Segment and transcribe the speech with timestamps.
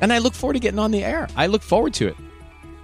[0.00, 1.28] and I look forward to getting on the air.
[1.36, 2.16] I look forward to it.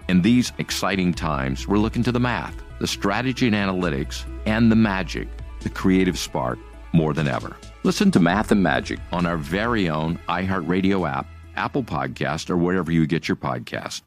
[0.09, 4.77] In these exciting times, we're looking to the math, the strategy and analytics, and the
[4.77, 5.29] magic,
[5.61, 6.59] the creative spark,
[6.93, 7.57] more than ever.
[7.83, 11.27] Listen to Math and Magic on our very own iHeartRadio app,
[11.57, 14.03] Apple Podcast, or wherever you get your podcast.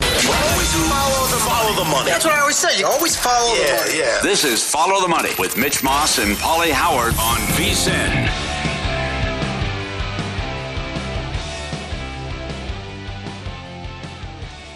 [0.00, 2.10] Always follow the, follow the money.
[2.10, 2.78] That's what I always say.
[2.78, 3.98] You always follow yeah, the money.
[3.98, 4.20] Yeah.
[4.22, 8.47] This is Follow the Money with Mitch Moss and Pauly Howard on VSIN.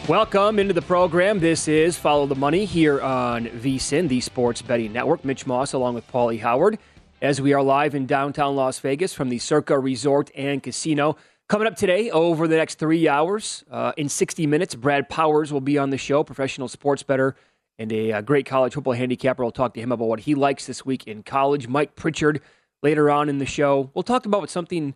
[0.09, 1.39] Welcome into the program.
[1.39, 5.25] This is Follow the Money here on VSIN, the Sports Betting Network.
[5.25, 6.81] Mitch Moss along with Pauly Howard
[7.21, 11.17] as we are live in downtown Las Vegas from the Circa Resort and Casino.
[11.49, 15.61] Coming up today over the next three hours, uh, in 60 minutes, Brad Powers will
[15.61, 17.37] be on the show, professional sports better
[17.79, 19.45] and a, a uh, great college football handicapper.
[19.45, 21.69] We'll talk to him about what he likes this week in college.
[21.69, 22.41] Mike Pritchard
[22.83, 23.93] later on in the show.
[23.95, 24.95] We'll talk about something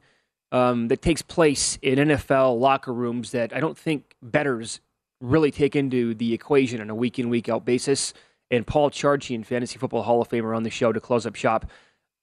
[0.50, 4.80] um, that takes place in NFL locker rooms that I don't think betters
[5.20, 8.12] really take into the equation on a week in, week out basis.
[8.50, 11.70] And Paul Charchian, Fantasy Football Hall of Famer, on the show to close up shop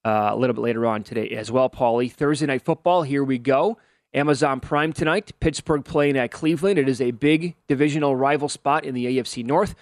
[0.05, 2.11] uh, a little bit later on today as well, Pauly.
[2.11, 3.77] Thursday Night Football, here we go.
[4.13, 5.31] Amazon Prime tonight.
[5.39, 6.77] Pittsburgh playing at Cleveland.
[6.77, 9.75] It is a big divisional rival spot in the AFC North.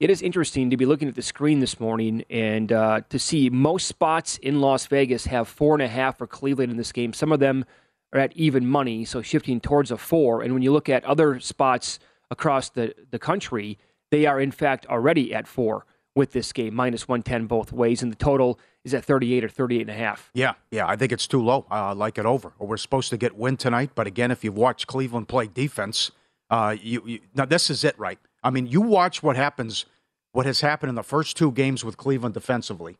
[0.00, 3.50] It is interesting to be looking at the screen this morning and uh, to see
[3.50, 7.12] most spots in Las Vegas have four and a half for Cleveland in this game.
[7.12, 7.64] Some of them
[8.12, 10.42] are at even money, so shifting towards a four.
[10.42, 11.98] And when you look at other spots
[12.30, 13.78] across the, the country,
[14.10, 15.84] they are in fact already at four
[16.14, 19.80] with this game, minus 110 both ways, and the total is at 38 or 38
[19.82, 20.30] and a half.
[20.34, 21.64] Yeah, yeah, I think it's too low.
[21.70, 22.52] I uh, like it over.
[22.58, 26.10] We're supposed to get win tonight, but again, if you've watched Cleveland play defense,
[26.50, 28.18] uh, you, you now this is it, right?
[28.42, 29.86] I mean, you watch what happens,
[30.32, 32.98] what has happened in the first two games with Cleveland defensively,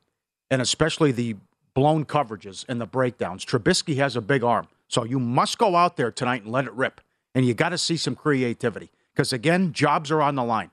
[0.51, 1.37] and especially the
[1.75, 3.45] blown coverages and the breakdowns.
[3.45, 6.73] Trubisky has a big arm, so you must go out there tonight and let it
[6.73, 7.01] rip,
[7.35, 10.71] and you got to see some creativity because again, jobs are on the line.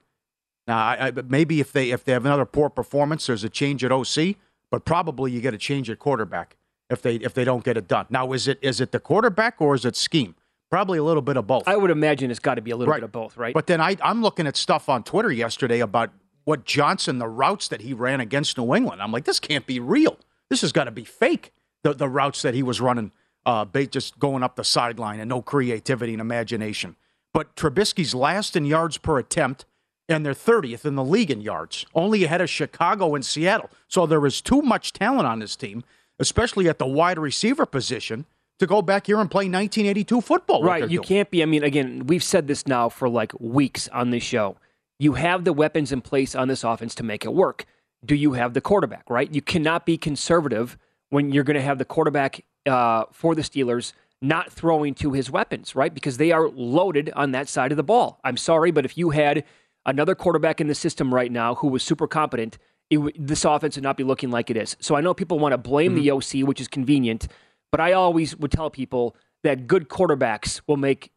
[0.67, 3.83] Now, I, I, maybe if they if they have another poor performance, there's a change
[3.83, 4.35] at OC,
[4.69, 6.55] but probably you get a change at quarterback
[6.91, 8.05] if they if they don't get it done.
[8.11, 10.35] Now, is it is it the quarterback or is it scheme?
[10.69, 11.67] Probably a little bit of both.
[11.67, 12.99] I would imagine it's got to be a little right.
[12.99, 13.53] bit of both, right?
[13.53, 16.11] But then I, I'm looking at stuff on Twitter yesterday about
[16.43, 19.01] what Johnson, the routes that he ran against New England.
[19.01, 20.19] I'm like, this can't be real.
[20.49, 21.51] This has got to be fake.
[21.81, 23.11] The the routes that he was running,
[23.43, 26.95] uh, just going up the sideline and no creativity and imagination
[27.35, 29.65] but Trubisky's last in yards per attempt,
[30.07, 33.69] and they're 30th in the league in yards, only ahead of Chicago and Seattle.
[33.89, 35.83] So there is too much talent on this team,
[36.17, 38.25] especially at the wide receiver position,
[38.59, 40.63] to go back here and play 1982 football.
[40.63, 40.83] Right.
[40.83, 41.03] You doing.
[41.03, 41.43] can't be.
[41.43, 44.55] I mean, again, we've said this now for like weeks on this show.
[44.97, 47.65] You have the weapons in place on this offense to make it work.
[48.05, 49.29] Do you have the quarterback, right?
[49.29, 50.77] You cannot be conservative
[51.09, 53.91] when you're going to have the quarterback uh, for the Steelers
[54.21, 55.93] not throwing to his weapons, right?
[55.93, 58.19] Because they are loaded on that side of the ball.
[58.23, 59.43] I'm sorry, but if you had
[59.85, 62.57] another quarterback in the system right now who was super competent,
[62.89, 64.75] it, this offense would not be looking like it is.
[64.79, 66.01] So I know people want to blame mm-hmm.
[66.01, 67.27] the OC, which is convenient,
[67.71, 71.11] but I always would tell people that good quarterbacks will make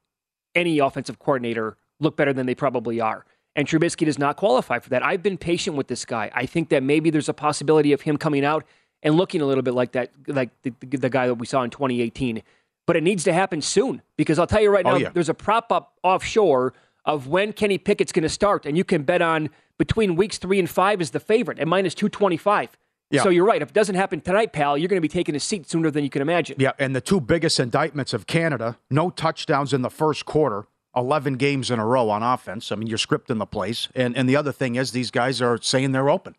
[0.54, 3.24] any offensive coordinator look better than they probably are.
[3.56, 5.02] And Trubisky does not qualify for that.
[5.02, 6.30] I've been patient with this guy.
[6.34, 8.64] I think that maybe there's a possibility of him coming out
[9.02, 11.70] and looking a little bit like that, like the, the guy that we saw in
[11.70, 12.42] 2018.
[12.88, 15.10] But it needs to happen soon because I'll tell you right oh, now, yeah.
[15.10, 16.72] there's a prop up offshore
[17.04, 20.58] of when Kenny Pickett's going to start, and you can bet on between weeks three
[20.58, 22.78] and five is the favorite at minus 225.
[23.10, 23.22] Yeah.
[23.22, 23.60] So you're right.
[23.60, 26.02] If it doesn't happen tonight, pal, you're going to be taking a seat sooner than
[26.02, 26.56] you can imagine.
[26.58, 31.34] Yeah, and the two biggest indictments of Canada no touchdowns in the first quarter, 11
[31.34, 32.72] games in a row on offense.
[32.72, 33.88] I mean, you're scripting the place.
[33.94, 36.36] And, and the other thing is, these guys are saying they're open.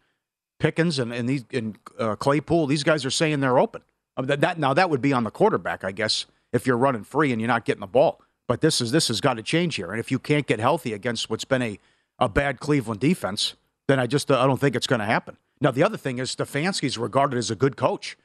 [0.58, 3.84] Pickens and, and, these, and uh, Claypool, these guys are saying they're open.
[4.18, 6.78] I mean, that, that, now, that would be on the quarterback, I guess, if you're
[6.78, 8.22] running free and you're not getting the ball.
[8.48, 9.92] But this is this has got to change here.
[9.92, 11.80] And if you can't get healthy against what's been a,
[12.18, 13.56] a bad Cleveland defense,
[13.88, 15.38] then I just uh, I don't think it's going to happen.
[15.62, 18.18] Now the other thing is Stefanski's regarded as a good coach.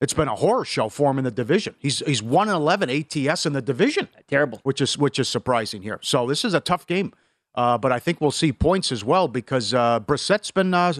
[0.00, 1.74] It's been a horror show for him in the division.
[1.78, 4.08] He's he's one and eleven ATS in the division.
[4.28, 5.98] Terrible, which is which is surprising here.
[6.02, 7.12] So this is a tough game,
[7.54, 10.72] uh, but I think we'll see points as well because uh, Brissett's been.
[10.74, 10.94] Uh,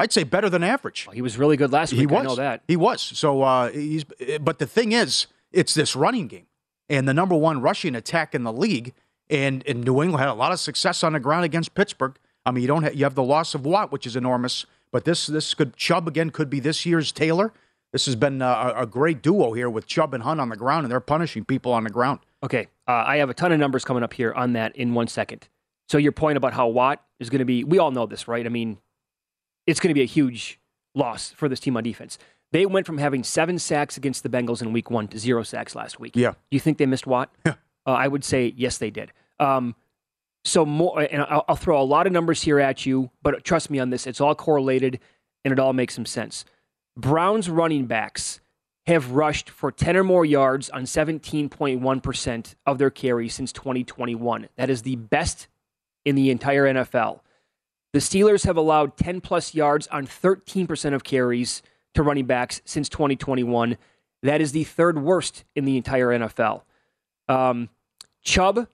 [0.00, 1.06] I'd say better than average.
[1.06, 2.00] Well, he was really good last week.
[2.00, 2.20] He was.
[2.20, 2.62] I know that.
[2.68, 3.00] He was.
[3.02, 4.04] So uh, he's.
[4.40, 5.26] But the thing is,
[5.58, 6.46] it's this running game
[6.88, 8.94] and the number one rushing attack in the league.
[9.30, 12.16] And, and New England had a lot of success on the ground against Pittsburgh.
[12.46, 15.04] I mean, you don't have, you have the loss of Watt, which is enormous, but
[15.04, 17.52] this this could Chubb again could be this year's Taylor.
[17.92, 20.84] This has been a, a great duo here with Chubb and Hunt on the ground,
[20.84, 22.20] and they're punishing people on the ground.
[22.42, 25.08] Okay, uh, I have a ton of numbers coming up here on that in one
[25.08, 25.48] second.
[25.88, 28.44] So your point about how Watt is going to be, we all know this, right?
[28.44, 28.78] I mean,
[29.66, 30.58] it's going to be a huge
[30.94, 32.18] loss for this team on defense.
[32.52, 35.74] They went from having seven sacks against the Bengals in week one to zero sacks
[35.74, 36.16] last week.
[36.16, 36.30] Yeah.
[36.30, 37.32] Do you think they missed Watt?
[37.44, 37.54] Yeah.
[37.86, 39.12] Uh, I would say yes, they did.
[39.38, 39.74] Um,
[40.44, 43.70] so more, and I'll, I'll, throw a lot of numbers here at you, but trust
[43.70, 45.00] me on this, it's all correlated
[45.44, 46.44] and it all makes some sense.
[46.96, 48.40] Browns running backs
[48.86, 54.48] have rushed for 10 or more yards on 17.1% of their carries since 2021.
[54.56, 55.48] That is the best
[56.04, 57.20] in the entire NFL.
[57.92, 61.62] The Steelers have allowed 10 plus yards on 13% of carries
[61.94, 63.76] to running backs since 2021.
[64.22, 66.62] That is the third worst in the entire NFL.
[67.28, 67.68] Um,
[68.22, 68.68] Chubb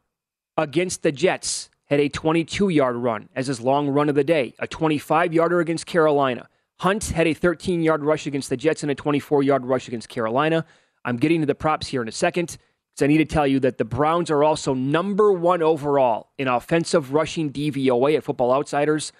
[0.56, 4.54] against the Jets had a 22 yard run as his long run of the day,
[4.58, 6.48] a 25 yarder against Carolina.
[6.80, 10.08] Hunt had a 13 yard rush against the Jets and a 24 yard rush against
[10.08, 10.64] Carolina.
[11.04, 12.56] I'm getting to the props here in a second
[12.94, 16.48] because I need to tell you that the Browns are also number one overall in
[16.48, 19.12] offensive rushing DVOA at Football Outsiders.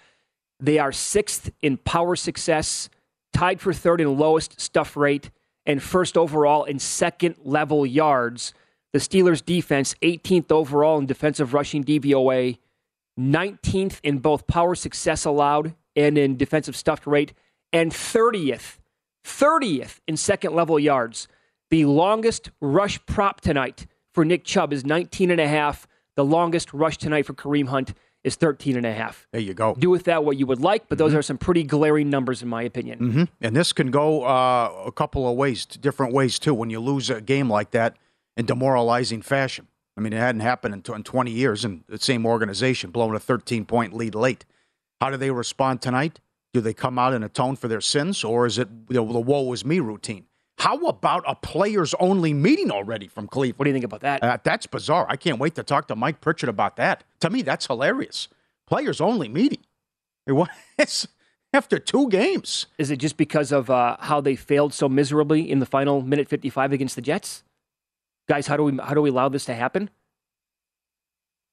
[0.59, 2.89] They are sixth in power success
[3.35, 5.29] tied for third in lowest stuff rate,
[5.65, 8.53] and first overall in second level yards.
[8.93, 12.57] The Steelers' defense, 18th overall in defensive rushing DVOA,
[13.19, 17.33] 19th in both power success allowed and in defensive stuffed rate,
[17.73, 18.77] and 30th,
[19.25, 21.27] 30th in second level yards.
[21.71, 25.87] The longest rush prop tonight for Nick Chubb is 19 and a half.
[26.15, 27.93] The longest rush tonight for Kareem Hunt
[28.25, 29.27] is 13 and a half.
[29.31, 29.75] There you go.
[29.77, 31.19] Do with that what you would like, but those mm-hmm.
[31.19, 32.99] are some pretty glaring numbers in my opinion.
[32.99, 33.23] Mm-hmm.
[33.39, 36.53] And this can go uh, a couple of ways, different ways too.
[36.53, 37.97] When you lose a game like that
[38.35, 39.67] in demoralizing fashion.
[39.95, 43.19] I mean, it hadn't happened in, in 20 years in the same organization, blowing a
[43.19, 44.43] 13 point lead late.
[44.99, 46.19] How do they respond tonight?
[46.51, 49.19] Do they come out and atone for their sins, or is it you know, the
[49.19, 50.25] woe is me routine?
[50.57, 53.59] How about a players only meeting already from Cleveland?
[53.59, 54.23] What do you think about that?
[54.23, 55.05] Uh, that's bizarre.
[55.09, 57.03] I can't wait to talk to Mike Pritchard about that.
[57.19, 58.29] To me, that's hilarious.
[58.65, 59.59] Players only meeting.
[60.77, 61.07] It's
[61.53, 62.65] after two games.
[62.77, 66.27] Is it just because of uh, how they failed so miserably in the final minute
[66.27, 67.43] 55 against the Jets?
[68.27, 69.89] Guys, how do we how do we allow this to happen?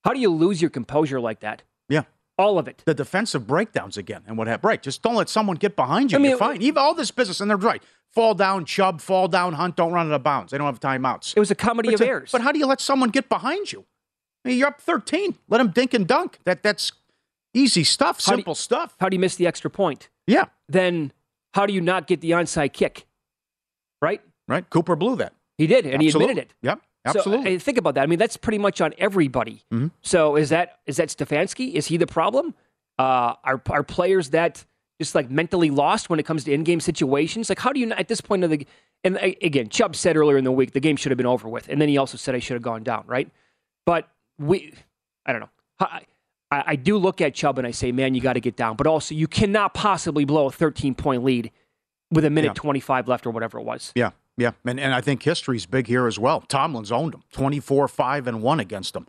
[0.04, 1.62] How do you lose your composure like that?
[1.88, 2.04] Yeah.
[2.38, 2.82] All of it.
[2.86, 4.68] The defensive breakdowns again and what happened.
[4.68, 4.82] Right.
[4.82, 6.18] Just don't let someone get behind you.
[6.18, 6.62] I mean, You're fine.
[6.62, 7.82] Even all this business, and they're right
[8.12, 10.52] fall down Chubb, fall down Hunt, don't run out of bounds.
[10.52, 11.34] They don't have timeouts.
[11.36, 12.30] It was a comedy but of errors.
[12.32, 13.84] But how do you let someone get behind you?
[14.44, 15.36] I mean, you're up 13.
[15.48, 16.38] Let them dink and dunk.
[16.44, 16.92] That That's
[17.54, 18.96] easy stuff, how simple you, stuff.
[18.98, 20.08] How do you miss the extra point?
[20.26, 20.46] Yeah.
[20.68, 21.12] Then
[21.54, 23.06] how do you not get the onside kick?
[24.00, 24.20] Right?
[24.48, 24.68] Right.
[24.68, 25.34] Cooper blew that.
[25.58, 26.20] He did, and absolutely.
[26.20, 26.54] he admitted it.
[26.62, 26.80] Yep.
[27.04, 27.58] Absolutely.
[27.58, 28.02] So, think about that.
[28.02, 29.64] I mean, that's pretty much on everybody.
[29.72, 29.88] Mm-hmm.
[30.02, 31.74] So is that is that Stefanski?
[31.74, 32.54] Is he the problem?
[32.98, 34.64] Uh, are are players that
[35.02, 37.48] just like mentally lost when it comes to in-game situations?
[37.48, 38.66] Like, how do you at this point of the
[39.04, 41.68] and again, Chubb said earlier in the week the game should have been over with,
[41.68, 43.28] and then he also said I should have gone down, right?
[43.84, 44.74] But we,
[45.26, 45.50] I don't know.
[45.80, 46.02] I,
[46.50, 48.76] I do look at Chubb and I say, man, you got to get down.
[48.76, 51.50] But also, you cannot possibly blow a 13 point lead
[52.10, 52.54] with a minute yeah.
[52.54, 53.90] 25 left or whatever it was.
[53.94, 54.10] Yeah.
[54.36, 56.42] yeah, and and I think history's big here as well.
[56.42, 59.06] Tomlin's owned them, twenty four five and one against them.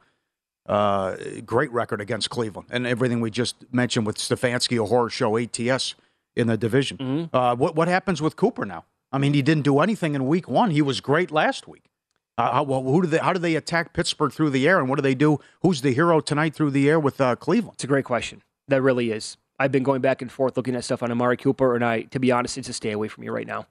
[0.66, 5.38] Uh, great record against Cleveland, and everything we just mentioned with Stefanski, a horror show
[5.38, 5.96] ATS
[6.36, 6.98] in the division.
[6.98, 7.36] Mm-hmm.
[7.36, 8.86] Uh, what what happens with Cooper now?
[9.12, 10.72] I mean, he didn't do anything in Week One.
[10.72, 11.90] He was great last week.
[12.38, 13.20] Uh, how, well, who do they?
[13.20, 15.40] How do they attack Pittsburgh through the air, and what do they do?
[15.62, 17.76] Who's the hero tonight through the air with uh, Cleveland?
[17.76, 18.42] It's a great question.
[18.70, 19.38] That really is.
[19.60, 22.20] I've been going back and forth looking at stuff on Amari Cooper, and I, to
[22.20, 23.68] be honest, it's a stay away from me right now.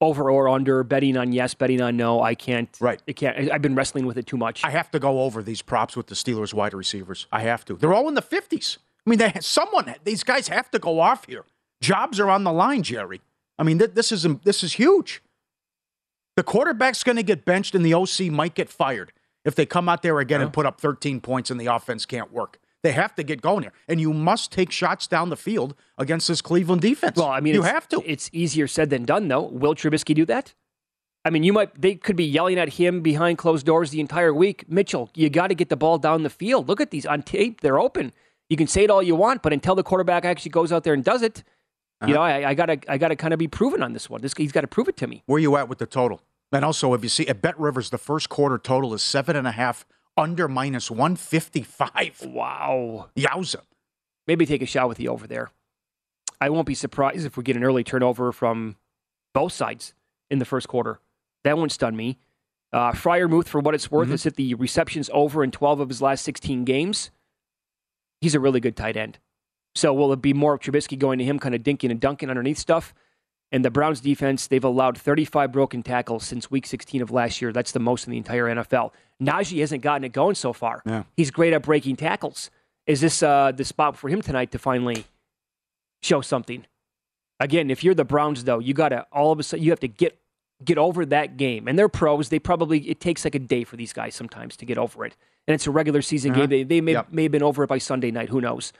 [0.00, 2.22] Over or under, betting on yes, betting on no.
[2.22, 2.68] I can't.
[2.80, 3.00] Right.
[3.08, 3.50] I can't.
[3.50, 4.62] I've been wrestling with it too much.
[4.62, 7.26] I have to go over these props with the Steelers wide receivers.
[7.32, 7.76] I have to.
[7.76, 8.78] They're all in the fifties.
[9.06, 11.44] I mean, they, someone these guys have to go off here.
[11.80, 13.22] Jobs are on the line, Jerry.
[13.58, 15.22] I mean, th- this is this is huge.
[16.36, 19.12] The quarterback's going to get benched, and the OC might get fired
[19.46, 22.30] if they come out there again and put up 13 points, and the offense can't
[22.30, 22.58] work.
[22.82, 26.28] They have to get going here, and you must take shots down the field against
[26.28, 27.16] this Cleveland defense.
[27.16, 28.02] Well, I mean, you have to.
[28.04, 29.42] It's easier said than done, though.
[29.42, 30.54] Will Trubisky do that?
[31.24, 31.80] I mean, you might.
[31.80, 34.68] They could be yelling at him behind closed doors the entire week.
[34.68, 36.68] Mitchell, you got to get the ball down the field.
[36.68, 38.12] Look at these on tape; they're open.
[38.48, 40.94] You can say it all you want, but until the quarterback actually goes out there
[40.94, 41.42] and does it,
[42.06, 42.14] you uh-huh.
[42.14, 44.20] know, I, I gotta, I gotta kind of be proven on this one.
[44.20, 45.22] This he's got to prove it to me.
[45.26, 46.20] Where you at with the total?
[46.52, 49.46] And also, if you see at Bet Rivers, the first quarter total is seven and
[49.46, 49.84] a half
[50.16, 52.22] under minus 155.
[52.26, 53.08] Wow.
[53.16, 53.62] Yowza.
[54.26, 55.50] Maybe take a shot with the over there.
[56.40, 58.76] I won't be surprised if we get an early turnover from
[59.34, 59.94] both sides
[60.30, 60.98] in the first quarter.
[61.44, 62.18] That won't stun me.
[62.72, 66.02] Uh, Freiermuth, for what it's worth, has hit the receptions over in 12 of his
[66.02, 67.10] last 16 games.
[68.20, 69.18] He's a really good tight end.
[69.74, 72.28] So will it be more of Trubisky going to him, kind of dinking and dunking
[72.28, 72.92] underneath stuff?
[73.52, 77.52] And the Browns defense, they've allowed 35 broken tackles since week 16 of last year.
[77.52, 78.90] That's the most in the entire NFL.
[79.22, 80.82] Najee hasn't gotten it going so far.
[80.84, 81.04] Yeah.
[81.16, 82.50] He's great at breaking tackles.
[82.86, 85.04] Is this uh, the spot for him tonight to finally
[86.02, 86.66] show something?
[87.38, 89.80] Again, if you're the Browns, though, you got to all of a sudden you have
[89.80, 90.18] to get
[90.64, 91.68] get over that game.
[91.68, 92.30] And they're pros.
[92.30, 95.14] They probably it takes like a day for these guys sometimes to get over it.
[95.46, 96.40] And it's a regular season Uh-huh.
[96.46, 96.48] game.
[96.50, 97.12] They, they may, Yep.
[97.12, 98.30] may have been over it by Sunday night.
[98.30, 98.72] Who knows?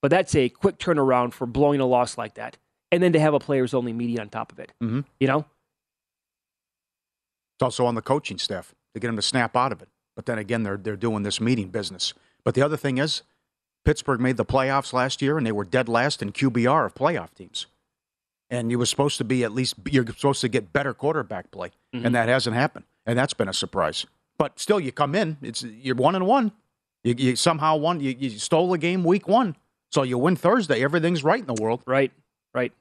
[0.00, 2.56] But that's a quick turnaround for blowing a loss like that.
[2.92, 4.72] And then to have a players only meeting on top of it.
[4.82, 5.00] Mm-hmm.
[5.18, 5.44] You know?
[7.56, 9.88] It's also on the coaching staff to get them to snap out of it.
[10.16, 12.14] But then again, they're they're doing this meeting business.
[12.44, 13.22] But the other thing is,
[13.84, 17.34] Pittsburgh made the playoffs last year, and they were dead last in QBR of playoff
[17.34, 17.66] teams.
[18.50, 21.70] And you were supposed to be at least you're supposed to get better quarterback play,
[21.94, 22.04] Mhm.
[22.06, 24.06] and that hasn't happened, and that's been a surprise.
[24.38, 26.52] But still, you come in, it's you're one and one.
[27.02, 28.00] You, you somehow won.
[28.00, 29.56] You, you stole a game week one,
[29.90, 30.82] so you win Thursday.
[30.84, 31.82] Everything's right in the world.
[31.86, 32.12] Right,
[32.54, 32.72] right.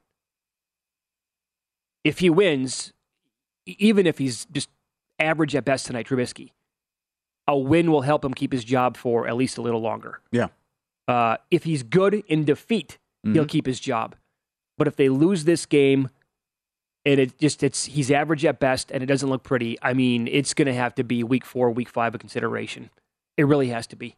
[2.03, 2.93] If he wins,
[3.65, 4.69] even if he's just
[5.19, 6.51] average at best tonight, Trubisky,
[7.47, 10.19] a win will help him keep his job for at least a little longer.
[10.31, 10.47] Yeah.
[11.07, 13.49] Uh, if he's good in defeat, he'll Mhm.
[13.49, 14.15] keep his job.
[14.77, 16.09] But if they lose this game
[17.05, 20.27] and it just it's he's average at best and it doesn't look pretty, I mean,
[20.27, 22.89] it's going to have to be week 4, week 5 of consideration.
[23.37, 24.15] It really has to be.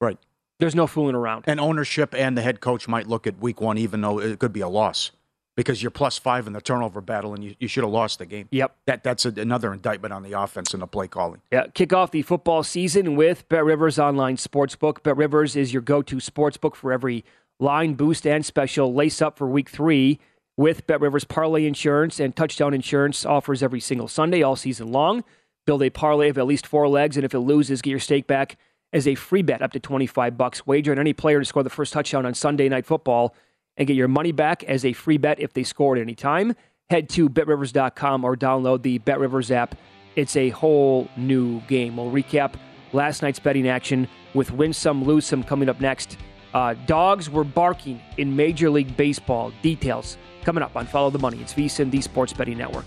[0.00, 0.18] Right.
[0.58, 1.44] There's no fooling around.
[1.46, 4.52] And ownership and the head coach might look at week one, even though it could
[4.52, 5.10] be a loss,
[5.56, 8.26] because you're plus five in the turnover battle and you, you should have lost the
[8.26, 8.48] game.
[8.52, 8.76] Yep.
[8.86, 11.40] That that's a, another indictment on the offense and the play calling.
[11.50, 15.02] Yeah, kick off the football season with Bet Rivers Online Sportsbook.
[15.02, 17.24] Bet Rivers is your go to sportsbook for every
[17.58, 18.94] line, boost, and special.
[18.94, 20.20] Lace up for week three
[20.56, 25.24] with Bet Rivers Parlay Insurance and Touchdown Insurance offers every single Sunday all season long.
[25.64, 28.26] Build a parlay of at least four legs, and if it loses, get your stake
[28.26, 28.56] back
[28.92, 30.66] as a free bet up to 25 bucks.
[30.66, 33.34] Wager on any player to score the first touchdown on Sunday Night Football
[33.76, 36.54] and get your money back as a free bet if they score at any time.
[36.90, 39.74] Head to betrivers.com or download the BetRivers app.
[40.14, 41.96] It's a whole new game.
[41.96, 42.54] We'll recap
[42.92, 46.18] last night's betting action with win some, lose some coming up next.
[46.52, 49.52] Uh, dogs were barking in Major League Baseball.
[49.62, 51.40] Details coming up on Follow the Money.
[51.40, 52.86] It's VSIN, the Sports Betting Network.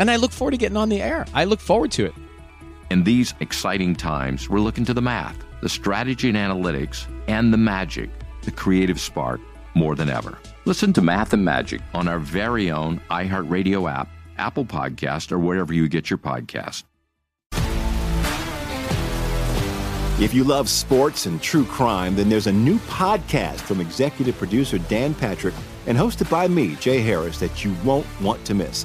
[0.00, 1.24] and I look forward to getting on the air.
[1.32, 2.14] I look forward to it.
[2.90, 7.58] In these exciting times, we're looking to the math, the strategy and analytics, and the
[7.58, 8.10] magic
[8.42, 9.40] the creative spark
[9.74, 10.38] more than ever.
[10.64, 15.72] Listen to Math and Magic on our very own iHeartRadio app, Apple Podcast, or wherever
[15.72, 16.84] you get your podcast.
[20.20, 24.76] If you love sports and true crime, then there's a new podcast from executive producer
[24.78, 25.54] Dan Patrick
[25.86, 28.84] and hosted by me, Jay Harris, that you won't want to miss.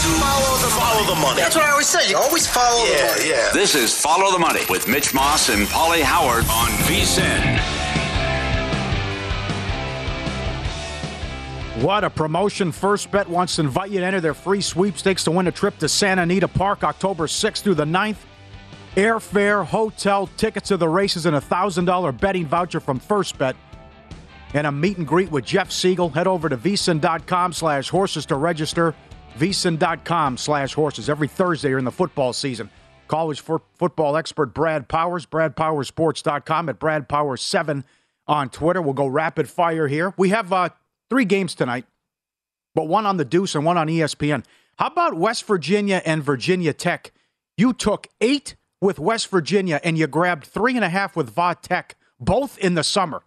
[0.00, 1.40] Follow the, follow the money.
[1.42, 2.08] That's what I always say.
[2.08, 3.28] You always follow yeah, the money.
[3.28, 3.50] Yeah.
[3.52, 7.58] This is Follow the Money with Mitch Moss and Pauly Howard on VSIN.
[11.82, 12.72] What a promotion.
[12.72, 15.76] First Bet wants to invite you to enter their free sweepstakes to win a trip
[15.78, 18.18] to Santa Anita Park October 6th through the 9th.
[18.96, 23.54] Airfare, hotel, tickets to the races, and a $1,000 betting voucher from First Bet.
[24.54, 26.08] And a meet and greet with Jeff Siegel.
[26.08, 28.94] Head over to vsin.com slash horses to register.
[29.38, 31.08] vsin.com slash horses.
[31.08, 32.70] Every Thursday during the football season.
[33.08, 37.82] College for football expert Brad Powers, bradpowersports.com at bradpowers7
[38.28, 38.80] on Twitter.
[38.80, 40.14] We'll go rapid fire here.
[40.16, 40.68] We have uh,
[41.08, 41.86] three games tonight,
[42.74, 44.44] but one on the Deuce and one on ESPN.
[44.78, 47.10] How about West Virginia and Virginia Tech?
[47.56, 51.56] You took eight with West Virginia and you grabbed three and a half with Va
[51.60, 53.22] Tech, both in the summer.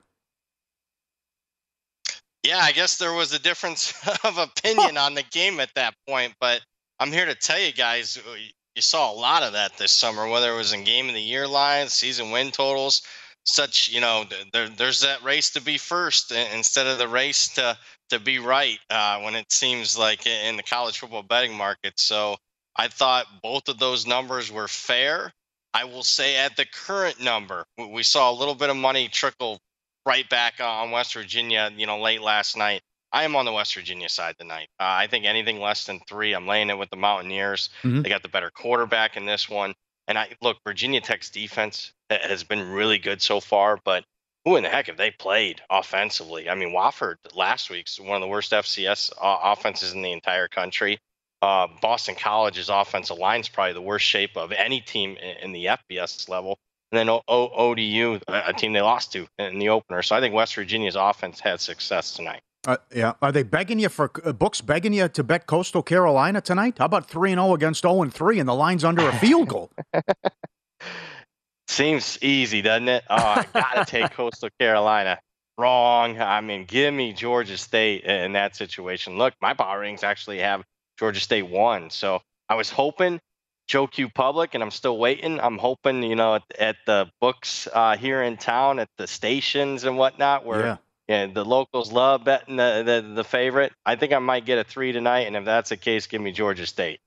[2.43, 6.33] Yeah, I guess there was a difference of opinion on the game at that point,
[6.39, 6.61] but
[6.99, 8.35] I'm here to tell you guys, uh,
[8.75, 11.21] you saw a lot of that this summer, whether it was in game of the
[11.21, 13.01] year lines, season win totals,
[13.45, 17.77] such, you know, there, there's that race to be first instead of the race to,
[18.09, 21.93] to be right uh, when it seems like in the college football betting market.
[21.97, 22.35] So
[22.75, 25.31] I thought both of those numbers were fair.
[25.73, 29.59] I will say at the current number, we saw a little bit of money trickle
[30.05, 32.81] right back on West Virginia, you know, late last night.
[33.11, 34.69] I am on the West Virginia side tonight.
[34.79, 37.69] Uh, I think anything less than three, I'm laying it with the Mountaineers.
[37.83, 38.01] Mm-hmm.
[38.01, 39.73] They got the better quarterback in this one.
[40.07, 44.03] And I look, Virginia Tech's defense has been really good so far, but
[44.45, 46.49] who in the heck have they played offensively?
[46.49, 50.47] I mean, Wofford last week's one of the worst FCS uh, offenses in the entire
[50.47, 50.99] country.
[51.41, 55.51] Uh, Boston College's offensive line is probably the worst shape of any team in, in
[55.51, 56.57] the FBS level.
[56.93, 60.03] And then o- o- ODU, a team they lost to in the opener.
[60.03, 62.41] So I think West Virginia's offense had success tonight.
[62.67, 64.61] Uh, yeah, are they begging you for uh, books?
[64.61, 66.75] Begging you to bet Coastal Carolina tonight?
[66.77, 69.47] How about three and zero against zero and three, and the line's under a field
[69.47, 69.71] goal?
[71.67, 73.03] Seems easy, doesn't it?
[73.09, 75.19] Oh, I gotta take Coastal Carolina.
[75.57, 76.21] Wrong.
[76.21, 79.17] I mean, give me Georgia State in that situation.
[79.17, 80.63] Look, my power rings actually have
[80.99, 81.89] Georgia State one.
[81.89, 83.19] So I was hoping
[83.67, 85.39] Joe Q Public, and I'm still waiting.
[85.39, 89.83] I'm hoping, you know, at, at the books uh, here in town, at the stations
[89.83, 90.77] and whatnot, where yeah.
[91.07, 93.73] yeah the locals love betting the, the, the favorite.
[93.85, 96.31] I think I might get a three tonight, and if that's the case, give me
[96.31, 96.99] Georgia State.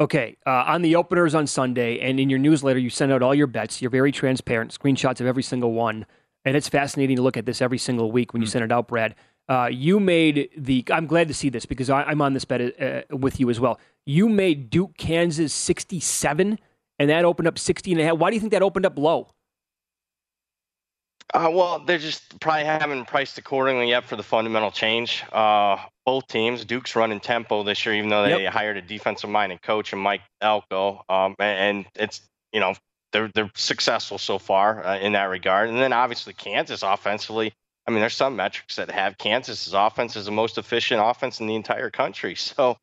[0.00, 3.34] Okay, uh, on the openers on Sunday, and in your newsletter, you send out all
[3.34, 3.82] your bets.
[3.82, 6.06] You're very transparent, screenshots of every single one,
[6.44, 8.52] and it's fascinating to look at this every single week when you mm.
[8.52, 9.16] send it out, Brad.
[9.48, 10.84] Uh, you made the.
[10.90, 13.58] I'm glad to see this because I, am on this bet uh, with you as
[13.58, 13.80] well.
[14.04, 16.58] You made Duke, Kansas 67,
[16.98, 18.18] and that opened up 60 and a half.
[18.18, 19.28] Why do you think that opened up low?
[21.34, 25.22] Uh, well, they're just probably haven't priced accordingly yet for the fundamental change.
[25.30, 28.52] Uh, both teams, Duke's running tempo this year, even though they yep.
[28.52, 32.74] hired a defensive-minded coach and Mike Elko, um, and, it's you know
[33.12, 35.68] they're they're successful so far uh, in that regard.
[35.68, 37.52] And then obviously Kansas offensively,
[37.88, 41.46] I mean, there's some metrics that have Kansas's offense as the most efficient offense in
[41.46, 42.36] the entire country.
[42.58, 42.76] So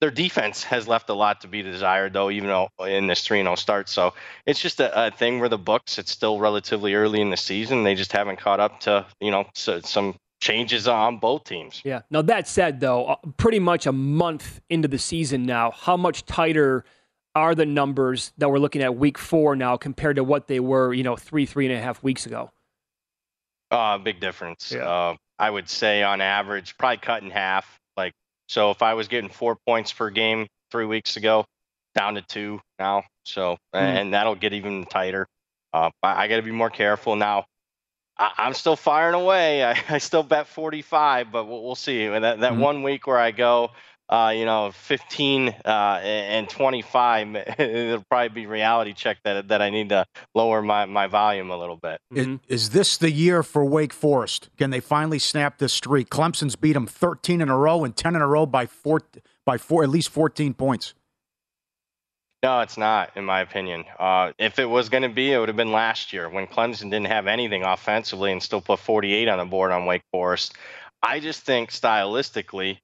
[0.00, 3.42] their defense has left a lot to be desired, though, even though in this 3
[3.42, 3.88] 0 start.
[3.88, 4.12] So
[4.44, 7.84] it's just a, a, thing where the books, it's still relatively early in the season.
[7.84, 11.80] They just haven't caught up to, you know, so, some changes on both teams.
[11.84, 12.02] Yeah.
[12.10, 16.26] Now, that said, though, uh, pretty much a month into the season now, how much
[16.26, 16.84] tighter
[17.34, 20.92] are the numbers that we're looking at week four now compared to what they were,
[20.92, 22.50] you know, three, three and a half weeks ago?
[23.74, 24.72] Uh, big difference.
[24.72, 24.88] Yeah.
[24.88, 27.78] Uh, I would say on average, probably cut in half.
[27.96, 28.12] Like
[28.48, 31.44] so if I was getting four points per game three weeks ago,
[31.94, 33.04] down to two now.
[33.24, 33.80] So mm.
[33.80, 35.26] and that'll get even tighter.
[35.72, 37.46] Uh, I, I got to be more careful now.
[38.16, 39.64] I, am still firing away.
[39.64, 42.04] I, I, still bet 45, but we'll, we'll see.
[42.04, 42.58] And that that mm.
[42.58, 43.70] one week where I go
[44.08, 45.68] uh, you know, 15 uh,
[46.02, 51.06] and 25, it'll probably be reality check that that I need to lower my, my
[51.06, 52.00] volume a little bit.
[52.12, 52.36] Mm-hmm.
[52.48, 54.50] Is, is, this the year for Wake Forest?
[54.58, 56.10] Can they finally snap this streak?
[56.10, 59.00] Clemson's beat them 13 in a row and 10 in a row by four
[59.46, 60.94] by four at least 14 points.
[62.42, 63.86] No, it's not, in my opinion.
[63.98, 66.90] Uh, if it was going to be, it would have been last year when Clemson
[66.90, 70.54] didn't have anything offensively and still put 48 on the board on Wake Forest.
[71.02, 72.80] I just think stylistically,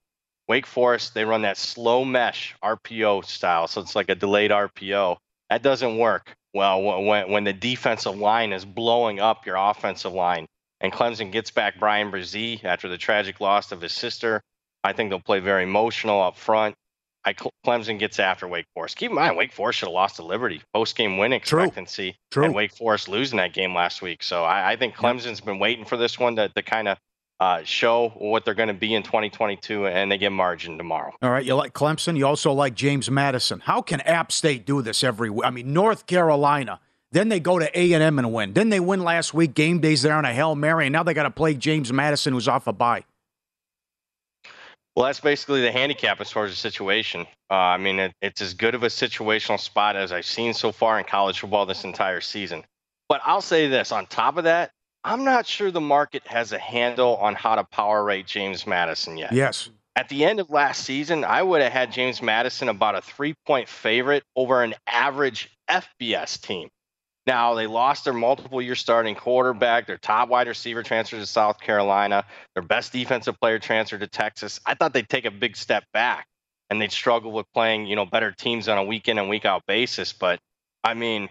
[0.51, 3.67] Wake Forest, they run that slow mesh RPO style.
[3.67, 5.15] So it's like a delayed RPO.
[5.49, 10.45] That doesn't work well when, when the defensive line is blowing up your offensive line.
[10.81, 14.41] And Clemson gets back Bryan Bresee after the tragic loss of his sister.
[14.83, 16.75] I think they'll play very emotional up front.
[17.23, 17.33] I,
[17.65, 18.97] Clemson gets after Wake Forest.
[18.97, 20.61] Keep in mind, Wake Forest should have lost to Liberty.
[20.73, 22.17] Post game win expectancy.
[22.29, 22.41] True.
[22.41, 22.43] True.
[22.43, 24.21] And Wake Forest losing that game last week.
[24.21, 26.97] So I, I think Clemson's been waiting for this one to, to kind of
[27.41, 31.11] uh, show what they're going to be in 2022, and they get margin tomorrow.
[31.23, 32.15] All right, you like Clemson.
[32.15, 33.61] You also like James Madison.
[33.61, 35.43] How can App State do this every week?
[35.43, 36.79] I mean, North Carolina.
[37.11, 38.53] Then they go to A and M and win.
[38.53, 39.55] Then they win last week.
[39.55, 42.31] Game days there on a hail mary, and now they got to play James Madison,
[42.31, 43.03] who's off a bye.
[44.95, 47.25] Well, that's basically the handicap as far as the situation.
[47.49, 50.71] Uh, I mean, it, it's as good of a situational spot as I've seen so
[50.71, 52.63] far in college football this entire season.
[53.09, 54.71] But I'll say this: on top of that,
[55.03, 59.17] I'm not sure the market has a handle on how to power rate James Madison
[59.17, 59.31] yet.
[59.31, 59.69] Yes.
[59.95, 63.33] At the end of last season, I would have had James Madison about a three
[63.45, 66.69] point favorite over an average FBS team.
[67.27, 71.59] Now, they lost their multiple year starting quarterback, their top wide receiver transferred to South
[71.59, 74.59] Carolina, their best defensive player transferred to Texas.
[74.65, 76.27] I thought they'd take a big step back
[76.69, 79.45] and they'd struggle with playing, you know, better teams on a week in and week
[79.45, 80.13] out basis.
[80.13, 80.39] But
[80.83, 81.29] I mean,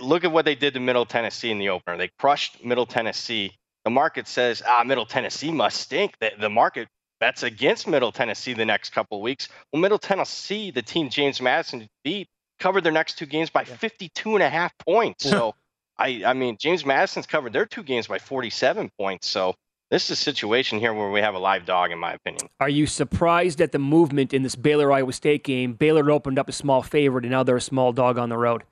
[0.00, 1.96] look at what they did to Middle Tennessee in the opener.
[1.96, 3.52] They crushed Middle Tennessee.
[3.84, 6.14] The market says, ah, Middle Tennessee must stink.
[6.20, 6.88] The, the market
[7.18, 9.48] bets against Middle Tennessee the next couple of weeks.
[9.72, 14.34] Well, Middle Tennessee, the team James Madison beat, covered their next two games by 52
[14.34, 15.28] and a half points.
[15.28, 15.54] So,
[15.98, 19.28] I, I mean, James Madison's covered their two games by 47 points.
[19.28, 19.54] So,
[19.90, 22.48] this is a situation here where we have a live dog, in my opinion.
[22.60, 25.72] Are you surprised at the movement in this Baylor Iowa State game?
[25.72, 28.62] Baylor opened up a small favorite, and now they're a small dog on the road.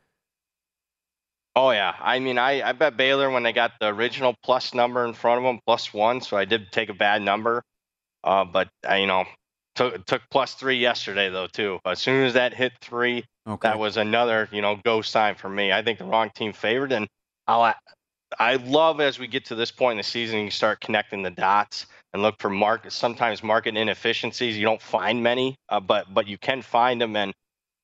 [1.57, 5.05] Oh yeah, I mean, I, I bet Baylor when they got the original plus number
[5.05, 6.21] in front of them, plus one.
[6.21, 7.63] So I did take a bad number,
[8.23, 9.25] uh, but I, you know,
[9.75, 11.81] took took plus three yesterday though too.
[11.85, 13.69] As soon as that hit three, okay.
[13.69, 15.73] that was another you know go sign for me.
[15.73, 17.09] I think the wrong team favored, and
[17.47, 17.75] I'll
[18.39, 21.31] I love as we get to this point in the season, you start connecting the
[21.31, 22.93] dots and look for market.
[22.93, 24.57] Sometimes market inefficiencies.
[24.57, 27.17] You don't find many, uh, but but you can find them.
[27.17, 27.33] And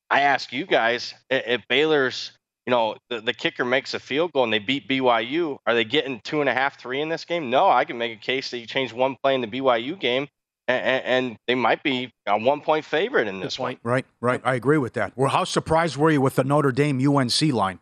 [0.09, 2.31] I ask you guys, if Baylor's
[2.65, 5.83] you know, the, the kicker makes a field goal and they beat BYU, are they
[5.83, 7.49] getting two and a half, three in this game?
[7.49, 10.27] No, I can make a case that you change one play in the BYU game
[10.67, 13.79] and, and, they might be a one point favorite in this point.
[13.83, 14.41] Right, right.
[14.43, 15.13] I agree with that.
[15.15, 17.79] Well, how surprised were you with the Notre Dame UNC line?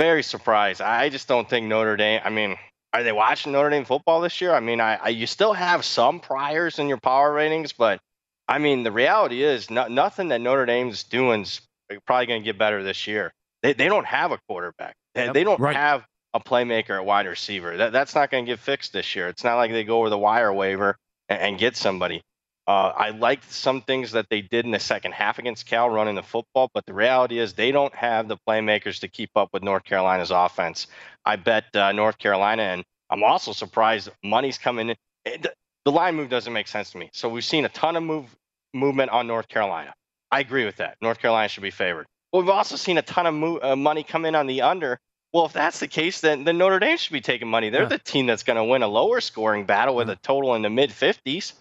[0.00, 0.80] very surprised.
[0.80, 2.22] I just don't think Notre Dame.
[2.24, 2.56] I mean,
[2.94, 4.54] are they watching Notre Dame football this year?
[4.54, 8.00] I mean, I, I you still have some priors in your power ratings, but
[8.48, 11.44] I mean, the reality is no, nothing that Notre Dame's doing
[11.90, 13.32] is probably going to get better this year.
[13.62, 14.94] They they don't have a quarterback.
[15.14, 15.76] They, yep, they don't right.
[15.76, 17.76] have a playmaker at wide receiver.
[17.76, 19.28] That that's not going to get fixed this year.
[19.28, 20.96] It's not like they go over the wire waiver
[21.28, 22.22] and, and get somebody.
[22.66, 26.14] Uh, I liked some things that they did in the second half against Cal running
[26.14, 29.64] the football, but the reality is they don't have the playmakers to keep up with
[29.64, 30.86] North Carolina's offense.
[31.24, 34.96] I bet uh, North Carolina, and I'm also surprised money's coming in.
[35.24, 35.46] It,
[35.84, 37.10] the line move doesn't make sense to me.
[37.12, 38.26] So we've seen a ton of move
[38.72, 39.92] movement on North Carolina.
[40.30, 40.96] I agree with that.
[41.00, 42.06] North Carolina should be favored.
[42.32, 45.00] But we've also seen a ton of mo- uh, money come in on the under.
[45.32, 47.70] Well, if that's the case, then, then Notre Dame should be taking money.
[47.70, 47.88] They're yeah.
[47.88, 50.70] the team that's going to win a lower scoring battle with a total in the
[50.70, 51.52] mid 50s.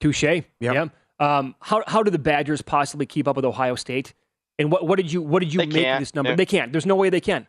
[0.00, 0.22] Touche.
[0.22, 0.44] Yep.
[0.60, 0.88] Yeah.
[1.20, 4.14] Um, how how do the Badgers possibly keep up with Ohio State?
[4.58, 6.00] And what what did you what did you they make can't.
[6.00, 6.34] this number?
[6.34, 6.72] They can't.
[6.72, 7.46] There's no way they can.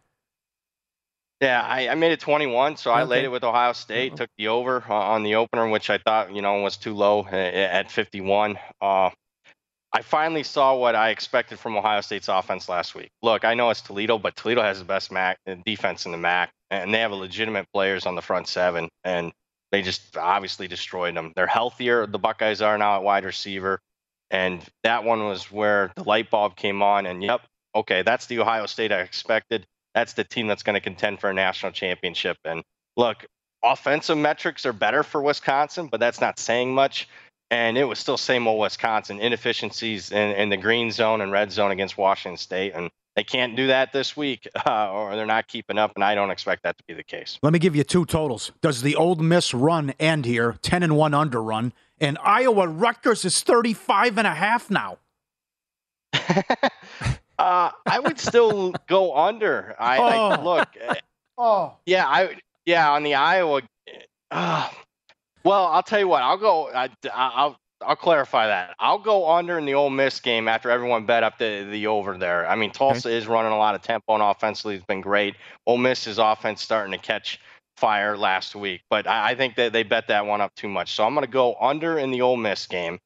[1.42, 3.02] Yeah, I, I made it 21, so okay.
[3.02, 4.14] I laid it with Ohio State.
[4.14, 4.24] Uh-huh.
[4.24, 7.24] Took the over uh, on the opener, which I thought you know was too low
[7.24, 8.58] uh, at 51.
[8.80, 9.10] Uh,
[9.94, 13.10] I finally saw what I expected from Ohio State's offense last week.
[13.22, 16.18] Look, I know it's Toledo, but Toledo has the best MAC uh, defense in the
[16.18, 18.90] MAC, and they have legitimate players on the front seven.
[19.04, 19.32] And
[19.72, 21.34] they just obviously destroyed them.
[21.36, 22.08] They're healthier.
[22.08, 23.80] The Buckeyes are now at wide receiver.
[24.32, 27.06] And that one was where the light bulb came on.
[27.06, 27.42] And yep,
[27.74, 29.66] okay, that's the Ohio State I expected.
[29.94, 32.38] That's the team that's going to contend for a national championship.
[32.44, 32.64] And
[32.98, 33.26] look,
[33.64, 37.08] offensive metrics are better for Wisconsin, but that's not saying much.
[37.52, 41.52] And it was still same old Wisconsin inefficiencies in, in the green zone and red
[41.52, 42.74] zone against Washington State.
[42.74, 46.16] And they can't do that this week, uh, or they're not keeping up, and I
[46.16, 47.40] don't expect that to be the case.
[47.42, 48.52] Let me give you two totals.
[48.62, 50.58] Does the Ole Miss run end here?
[50.62, 54.98] Ten and one under run, and Iowa Rutgers is 35 and a half now.
[57.40, 59.76] uh, I would still go under.
[59.80, 60.04] I, oh.
[60.04, 60.68] I look.
[61.38, 63.62] Oh, yeah, I yeah on the Iowa.
[64.32, 64.70] Uh,
[65.46, 66.24] well, I'll tell you what.
[66.24, 66.70] I'll go.
[66.74, 68.76] I, I'll I'll clarify that.
[68.80, 72.18] I'll go under in the Ole Miss game after everyone bet up the, the over
[72.18, 72.48] there.
[72.48, 73.18] I mean, Tulsa okay.
[73.18, 75.36] is running a lot of tempo and offensively has been great.
[75.68, 77.40] Ole Miss's offense starting to catch
[77.78, 80.94] fire last week, but I, I think that they bet that one up too much.
[80.94, 83.00] So I'm going to go under in the Ole Miss game.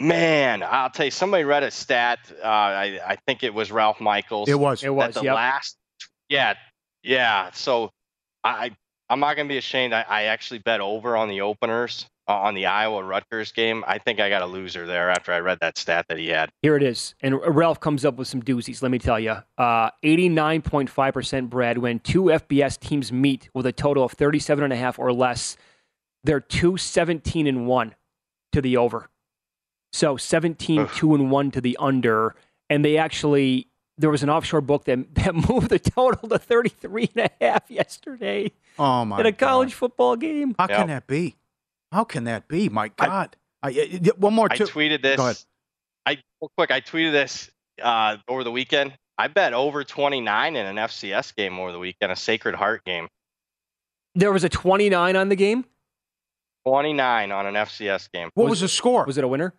[0.00, 2.20] Man, I'll tell you, somebody read a stat.
[2.42, 4.48] Uh, I, I think it was Ralph Michaels.
[4.48, 4.84] It was.
[4.84, 5.14] It was.
[5.14, 5.34] the yep.
[5.34, 5.76] last.
[6.28, 6.54] Yeah,
[7.02, 7.50] yeah.
[7.50, 7.90] So
[8.44, 8.76] I
[9.10, 9.94] I'm not going to be ashamed.
[9.94, 13.82] I, I actually bet over on the openers uh, on the Iowa Rutgers game.
[13.86, 16.50] I think I got a loser there after I read that stat that he had.
[16.62, 17.14] Here it is.
[17.22, 19.36] And Ralph comes up with some doozies, let me tell you.
[19.56, 25.56] Uh, 89.5% Brad when two FBS teams meet with a total of 37.5 or less.
[26.24, 27.94] They're 2 17 and 1
[28.52, 29.08] to the over.
[29.92, 32.34] So 17 2 and 1 to the under.
[32.68, 33.67] And they actually,
[33.98, 37.70] there was an offshore book that, that moved the total to 33 and a half
[37.70, 38.52] yesterday.
[38.78, 39.76] Oh, my In a college God.
[39.76, 40.54] football game.
[40.58, 40.78] How yep.
[40.78, 41.36] can that be?
[41.92, 42.68] How can that be?
[42.68, 43.36] My God.
[43.62, 44.48] I, I, one more.
[44.48, 44.64] Two.
[44.64, 45.16] I tweeted this.
[45.16, 45.36] Go ahead.
[46.06, 46.70] I real quick.
[46.70, 47.50] I tweeted this
[47.82, 48.94] uh, over the weekend.
[49.16, 53.08] I bet over 29 in an FCS game over the weekend, a Sacred Heart game.
[54.14, 55.64] There was a 29 on the game.
[56.66, 58.30] 29 on an FCS game.
[58.34, 59.04] What was, was the score?
[59.04, 59.54] Was it a winner?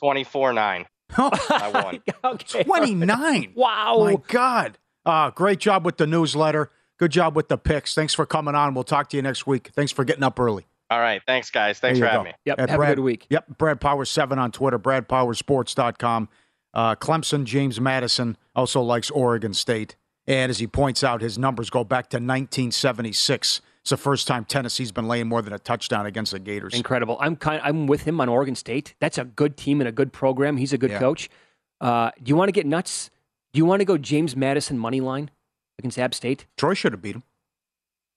[0.00, 0.86] 24 9.
[1.16, 1.70] I
[2.22, 2.32] won.
[2.34, 2.64] okay.
[2.64, 3.52] 29.
[3.54, 3.96] wow.
[4.04, 4.78] My God.
[5.04, 6.70] Uh, great job with the newsletter.
[6.98, 7.94] Good job with the picks.
[7.94, 8.74] Thanks for coming on.
[8.74, 9.70] We'll talk to you next week.
[9.74, 10.66] Thanks for getting up early.
[10.90, 11.20] All right.
[11.26, 11.80] Thanks, guys.
[11.80, 12.30] Thanks for having go.
[12.30, 12.34] me.
[12.44, 12.60] Yep.
[12.60, 13.26] At have Brad, a good week.
[13.30, 13.58] Yep.
[13.58, 16.28] Brad Powers 7 on Twitter, bradpowersports.com.
[16.74, 19.96] Uh, Clemson, James Madison also likes Oregon State.
[20.26, 23.60] And as he points out, his numbers go back to 1976.
[23.82, 26.72] It's the first time Tennessee's been laying more than a touchdown against the Gators.
[26.72, 27.16] Incredible.
[27.20, 27.60] I'm kind.
[27.64, 28.94] I'm with him on Oregon State.
[29.00, 30.56] That's a good team and a good program.
[30.56, 31.00] He's a good yeah.
[31.00, 31.28] coach.
[31.80, 33.10] Uh, do you want to get nuts?
[33.52, 35.30] Do you want to go James Madison money line
[35.80, 36.46] against App State?
[36.56, 37.24] Troy should have beat him.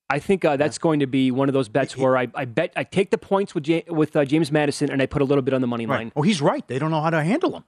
[0.08, 2.71] I think uh, that's going to be one of those bets where I, I bet
[2.75, 5.56] I take the points with with uh, James Madison and I put a little bit
[5.56, 5.97] on the money right.
[5.97, 6.12] line.
[6.15, 6.65] Oh, he's right.
[6.67, 7.63] They don't know how to handle him.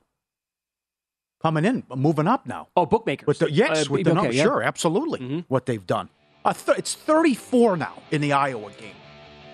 [1.41, 2.67] Coming in, moving up now.
[2.75, 3.27] Oh, bookmakers.
[3.27, 4.43] With the, yes, uh, with the okay, yeah.
[4.43, 5.19] sure, absolutely.
[5.19, 5.39] Mm-hmm.
[5.47, 6.09] What they've done.
[6.53, 8.93] Th- it's 34 now in the Iowa game.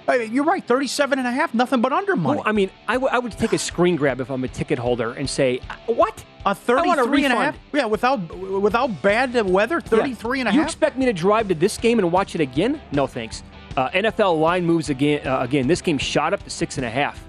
[0.07, 2.39] I mean, you're right, 37 and a half, nothing but under money.
[2.39, 4.77] Well, I mean, I, w- I would take a screen grab if I'm a ticket
[4.77, 6.23] holder and say, uh, what?
[6.45, 7.57] A 33 and a half?
[7.71, 10.41] Yeah, without without bad weather, 33 yeah.
[10.41, 10.63] and a you half.
[10.63, 12.81] You expect me to drive to this game and watch it again?
[12.91, 13.43] No, thanks.
[13.77, 15.25] Uh, NFL line moves again.
[15.25, 17.23] Uh, again, this game shot up to six and a half.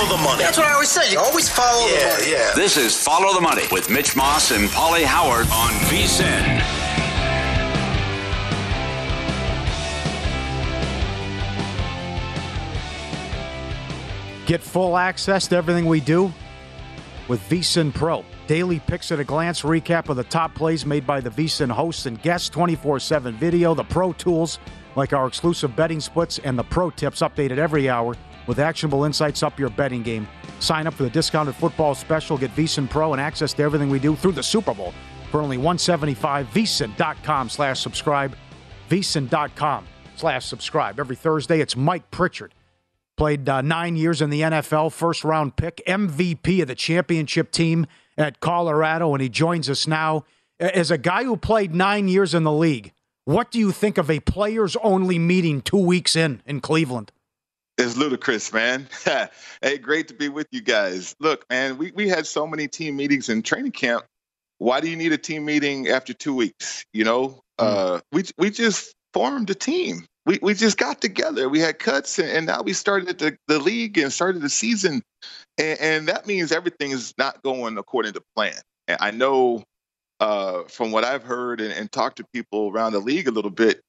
[0.00, 0.42] Follow the, money.
[0.42, 1.12] That's what I always say.
[1.12, 2.32] You always follow yeah, the money.
[2.32, 2.52] Yeah.
[2.56, 6.56] This is Follow the Money with Mitch Moss and Pauly Howard on VSIN.
[14.46, 16.32] Get full access to everything we do
[17.28, 18.24] with VSIN Pro.
[18.46, 22.06] Daily picks at a glance recap of the top plays made by the VSIN hosts
[22.06, 24.60] and guests, 24 7 video, the pro tools
[24.96, 28.16] like our exclusive betting splits and the pro tips updated every hour
[28.50, 30.26] with actionable insights up your betting game.
[30.58, 34.00] Sign up for the discounted football special, get VSIN Pro and access to everything we
[34.00, 34.92] do through the Super Bowl
[35.30, 38.36] for only 175 VSIN.com slash subscribe.
[38.88, 39.86] VSIN.com
[40.16, 40.98] slash subscribe.
[40.98, 42.52] Every Thursday, it's Mike Pritchard.
[43.16, 47.86] Played uh, nine years in the NFL, first round pick, MVP of the championship team
[48.18, 50.24] at Colorado, and he joins us now.
[50.58, 52.92] As a guy who played nine years in the league,
[53.24, 57.12] what do you think of a players only meeting two weeks in in Cleveland?
[57.80, 58.88] It's ludicrous, man.
[59.62, 61.16] hey, great to be with you guys.
[61.18, 64.04] Look, man, we, we had so many team meetings in training camp.
[64.58, 66.84] Why do you need a team meeting after two weeks?
[66.92, 67.64] You know, mm.
[67.66, 70.04] uh, we we just formed a team.
[70.26, 71.48] We we just got together.
[71.48, 75.02] We had cuts, and, and now we started the, the league and started the season,
[75.56, 78.60] and, and that means everything is not going according to plan.
[78.88, 79.64] And I know
[80.20, 83.50] uh, from what I've heard and, and talked to people around the league a little
[83.50, 83.80] bit,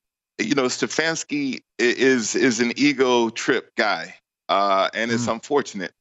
[0.45, 4.15] you know, Stefanski is is an ego trip guy,
[4.49, 5.34] uh, and it's mm.
[5.34, 5.91] unfortunate.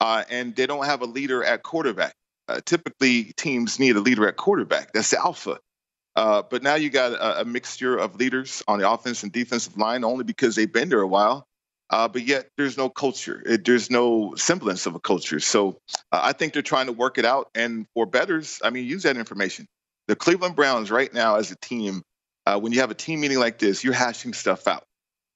[0.00, 2.14] Uh, and they don't have a leader at quarterback.
[2.48, 4.92] Uh, typically, teams need a leader at quarterback.
[4.92, 5.58] That's the alpha.
[6.16, 9.78] Uh, but now you got a, a, mixture of leaders on the offense and defensive
[9.78, 11.46] line, only because they've been there a while.
[11.88, 13.42] Uh, but yet, there's no culture.
[13.46, 15.40] It, there's no semblance of a culture.
[15.40, 15.78] So
[16.10, 17.48] uh, I think they're trying to work it out.
[17.54, 19.66] And for betters, I mean, use that information.
[20.08, 22.02] The Cleveland Browns, right now, as a team,
[22.46, 24.84] uh, when you have a team meeting like this, you're hashing stuff out.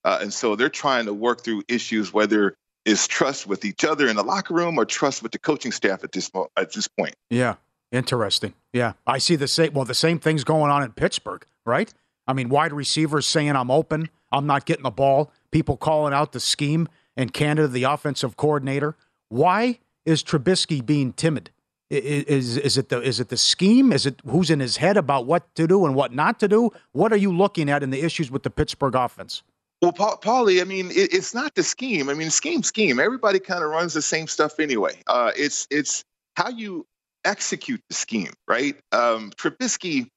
[0.04, 4.06] Uh, and so they're trying to work through issues, whether it's trust with each other
[4.06, 7.14] in the locker room or trust with the coaching staff at this at this point.
[7.28, 7.56] Yeah,
[7.90, 8.54] interesting.
[8.72, 9.72] Yeah, I see the same.
[9.72, 11.92] Well, the same things going on in Pittsburgh, right?
[12.28, 15.32] I mean, wide receivers saying I'm open, I'm not getting the ball.
[15.50, 18.96] People calling out the scheme, and Canada, the offensive coordinator.
[19.28, 21.50] Why is Trubisky being timid?
[21.88, 23.92] Is is it the is it the scheme?
[23.92, 26.70] Is it who's in his head about what to do and what not to do?
[26.92, 29.44] What are you looking at in the issues with the Pittsburgh offense?
[29.82, 32.08] Well, pa- Pauly, I mean, it, it's not the scheme.
[32.08, 32.98] I mean, scheme, scheme.
[32.98, 35.00] Everybody kind of runs the same stuff anyway.
[35.06, 36.02] Uh, it's it's
[36.36, 36.86] how you
[37.24, 38.76] execute the scheme, right?
[38.90, 40.08] Um, Trubisky.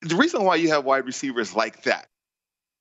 [0.00, 2.08] The reason why you have wide receivers like that,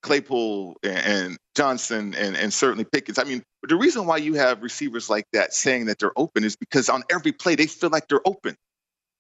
[0.02, 3.20] Claypool and Johnson and, and certainly Pickens.
[3.20, 6.56] I mean, the reason why you have receivers like that saying that they're open is
[6.56, 8.56] because on every play they feel like they're open.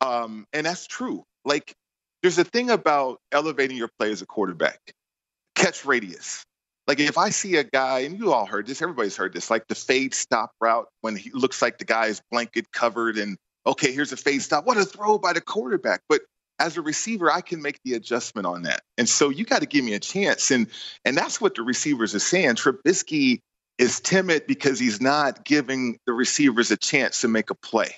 [0.02, 1.24] Um, and that's true.
[1.46, 1.74] Like
[2.22, 4.80] there's a thing about elevating your play as a quarterback.
[5.56, 6.44] Catch radius.
[6.88, 9.68] Like if I see a guy, and you all heard this, everybody's heard this, like
[9.68, 13.92] the fade stop route when he looks like the guy is blanket covered and okay,
[13.92, 14.66] here's a fade stop.
[14.66, 16.02] What a throw by the quarterback.
[16.10, 16.22] But
[16.60, 18.82] as a receiver, I can make the adjustment on that.
[18.98, 20.52] And so you got to give me a chance.
[20.52, 20.68] And
[21.06, 22.56] and that's what the receivers are saying.
[22.56, 23.40] Trubisky
[23.82, 27.89] is timid because he's not giving the receivers a chance to make a play.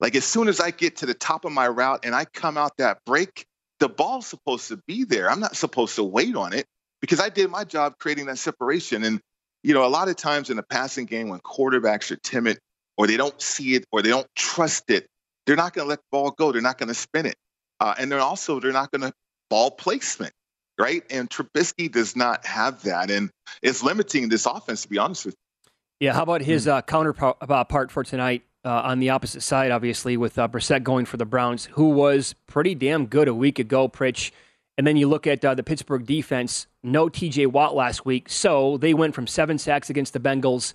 [0.00, 2.58] Like as soon as I get to the top of my route and I come
[2.58, 3.46] out that break,
[3.78, 5.30] the ball's supposed to be there.
[5.30, 6.66] I'm not supposed to wait on it
[7.00, 9.04] because I did my job creating that separation.
[9.04, 9.20] And
[9.62, 12.58] you know, a lot of times in the passing game when quarterbacks are timid
[12.96, 15.06] or they don't see it or they don't trust it,
[15.46, 16.50] they're not going to let the ball go.
[16.50, 17.36] They're not going to spin it.
[17.78, 19.12] Uh, and then also, they're not going to
[19.48, 20.32] ball placement,
[20.80, 21.04] right?
[21.10, 23.30] And Trubisky does not have that, and
[23.62, 24.82] it's limiting this offense.
[24.82, 26.06] To be honest with you.
[26.06, 26.14] Yeah.
[26.14, 26.70] How about his hmm.
[26.70, 28.42] uh, counterpart uh, for tonight?
[28.62, 32.34] Uh, on the opposite side, obviously, with uh, Brissett going for the Browns, who was
[32.46, 34.32] pretty damn good a week ago, Pritch.
[34.76, 38.28] And then you look at uh, the Pittsburgh defense, no TJ Watt last week.
[38.28, 40.74] So they went from seven sacks against the Bengals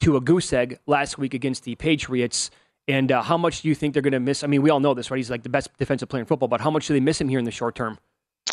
[0.00, 2.50] to a goose egg last week against the Patriots.
[2.88, 4.42] And uh, how much do you think they're going to miss?
[4.42, 5.18] I mean, we all know this, right?
[5.18, 7.28] He's like the best defensive player in football, but how much do they miss him
[7.28, 7.98] here in the short term?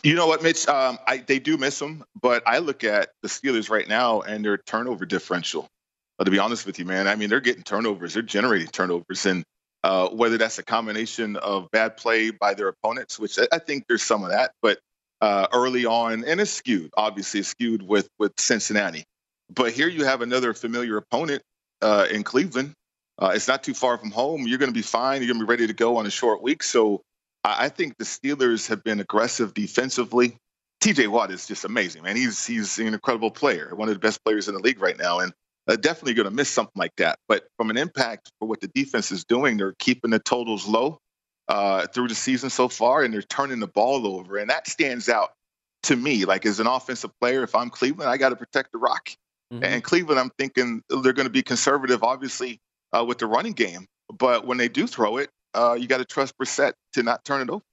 [0.03, 0.67] You know what, Mitch?
[0.67, 4.45] Um, I, they do miss him, but I look at the Steelers right now and
[4.45, 5.67] their turnover differential.
[6.19, 9.25] Uh, to be honest with you, man, I mean, they're getting turnovers, they're generating turnovers.
[9.25, 9.43] And
[9.83, 13.85] uh, whether that's a combination of bad play by their opponents, which I, I think
[13.87, 14.79] there's some of that, but
[15.21, 19.03] uh, early on, and it's skewed, obviously, it's skewed with, with Cincinnati.
[19.53, 21.41] But here you have another familiar opponent
[21.81, 22.73] uh, in Cleveland
[23.19, 24.47] uh, it's not too far from home.
[24.47, 25.21] You're going to be fine.
[25.21, 26.61] You're going to be ready to go on a short week.
[26.61, 27.01] So
[27.57, 30.37] I, think the Steelers have been aggressive defensively.
[30.81, 32.15] TJ Watt is just amazing, man.
[32.15, 35.19] He's he's an incredible player, one of the best players in the league right now,
[35.19, 35.33] and
[35.67, 37.19] uh, definitely going to miss something like that.
[37.27, 40.99] But from an impact for what the defense is doing, they're keeping the totals low
[41.47, 45.09] uh, through the season so far, and they're turning the ball over, and that stands
[45.09, 45.31] out
[45.83, 46.25] to me.
[46.25, 49.09] Like as an offensive player, if I'm Cleveland, I got to protect the rock.
[49.51, 49.63] Mm-hmm.
[49.63, 52.59] And Cleveland, I'm thinking they're going to be conservative, obviously,
[52.93, 53.87] uh, with the running game.
[54.13, 57.41] But when they do throw it, uh, you got to trust Brissett to not turn
[57.41, 57.63] it over.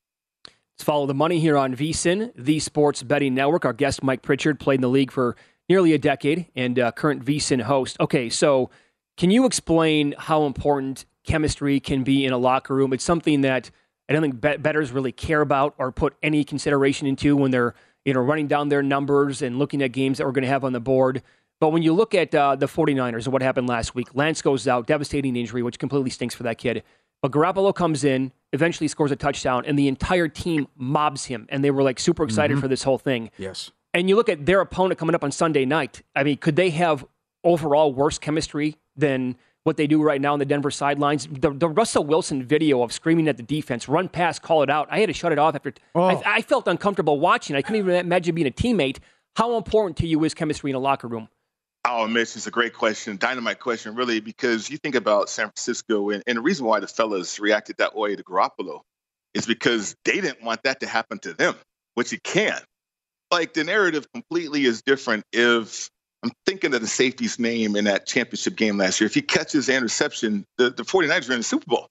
[0.75, 3.65] Let's follow the money here on VSIN, the Sports Betting Network.
[3.65, 5.37] Our guest, Mike Pritchard, played in the league for
[5.69, 7.97] nearly a decade and uh, current VSIN host.
[8.01, 8.71] Okay, so
[9.17, 12.93] Can you explain how important chemistry can be in a locker room?
[12.93, 13.71] It's something that
[14.09, 17.75] I don't think bettors really care about or put any consideration into when they're
[18.05, 20.65] you know running down their numbers and looking at games that we're going to have
[20.65, 21.23] on the board.
[21.61, 24.67] But when you look at uh, the 49ers and what happened last week, Lance goes
[24.67, 26.83] out, devastating injury, which completely stinks for that kid.
[27.25, 31.47] But Garoppolo comes in, eventually scores a touchdown, and the entire team mobs him.
[31.49, 32.61] And they were like super excited mm-hmm.
[32.61, 33.31] for this whole thing.
[33.39, 33.71] Yes.
[33.95, 36.03] And you look at their opponent coming up on Sunday night.
[36.15, 37.07] I mean, could they have
[37.43, 41.27] overall worse chemistry than what they do right now on the Denver sidelines.
[41.27, 44.89] The, the Russell Wilson video of screaming at the defense, run pass, call it out.
[44.91, 45.73] I had to shut it off after.
[45.95, 46.03] Oh.
[46.03, 47.57] I, I, felt uncomfortable watching.
[47.57, 48.99] I couldn't even imagine being a teammate.
[49.35, 51.31] How important to you is chemistry in a locker room?
[51.87, 56.11] Oh, Mitch, it's a great question, dynamite question, really, because you think about San Francisco,
[56.11, 58.81] and, and the reason why the fellas reacted that way to Garoppolo
[59.35, 61.55] is because they didn't want that to happen to them,
[61.95, 62.59] which it can.
[63.31, 65.91] Like the narrative completely is different if
[66.23, 69.07] I'm thinking of the safety's name in that championship game last year.
[69.07, 71.89] If he catches the interception, the, the 49ers are in the Super Bowl.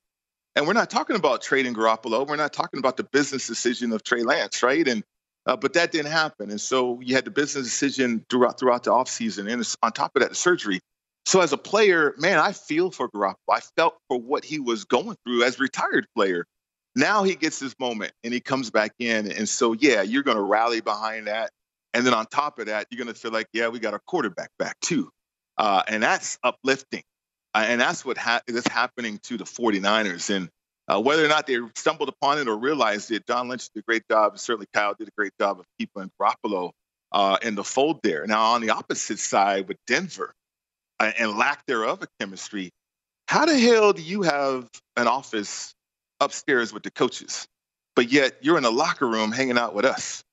[0.56, 2.28] And we're not talking about trading Garoppolo.
[2.28, 4.88] We're not talking about the business decision of Trey Lance, right?
[4.88, 5.04] And
[5.46, 6.50] uh, but that didn't happen.
[6.50, 9.52] And so you had the business decision throughout throughout the offseason.
[9.52, 10.80] And on top of that, the surgery.
[11.26, 13.36] So as a player, man, I feel for Garoppolo.
[13.50, 16.46] I felt for what he was going through as retired player.
[16.96, 19.32] Now he gets his moment and he comes back in.
[19.32, 21.50] And so, yeah, you're going to rally behind that.
[21.94, 24.02] And then on top of that, you're going to feel like, yeah, we got our
[24.06, 25.10] quarterback back too.
[25.58, 27.04] Uh, and that's uplifting.
[27.54, 30.36] Uh, and that's what ha- happening to the 49ers.
[30.36, 30.50] And
[30.88, 33.84] uh, whether or not they stumbled upon it or realized it, John Lynch did a
[33.84, 34.34] great job.
[34.34, 36.72] And Certainly, Kyle did a great job of keeping Garoppolo
[37.12, 38.26] uh, in the fold there.
[38.28, 40.34] Now, on the opposite side with Denver
[41.00, 42.72] uh, and lack thereof of chemistry,
[43.28, 45.74] how the hell do you have an office
[46.20, 47.48] upstairs with the coaches,
[47.96, 50.24] but yet you're in the locker room hanging out with us?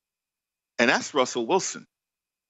[0.81, 1.87] and that's Russell Wilson.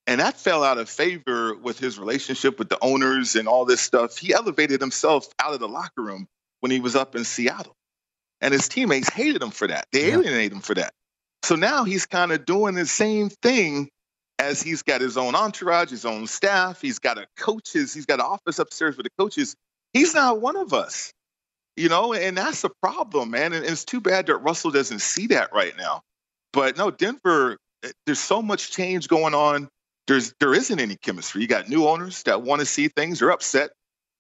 [0.07, 3.81] And that fell out of favor with his relationship with the owners and all this
[3.81, 4.17] stuff.
[4.17, 6.29] He elevated himself out of the locker room
[6.61, 7.75] when he was up in Seattle.
[8.41, 9.87] And his teammates hated him for that.
[9.93, 10.15] They yeah.
[10.15, 10.93] alienated him for that.
[11.43, 13.89] So now he's kind of doing the same thing
[14.39, 16.81] as he's got his own entourage, his own staff.
[16.81, 19.55] He's got a coaches, he's got an office upstairs with the coaches.
[19.93, 21.13] He's not one of us,
[21.77, 23.53] you know, and that's a problem, man.
[23.53, 26.03] And it's too bad that Russell doesn't see that right now.
[26.53, 27.59] But no, Denver
[28.07, 29.69] there's so much change going on.
[30.07, 31.43] There's there isn't any chemistry.
[31.43, 33.21] You got new owners that want to see things.
[33.21, 33.71] They're upset.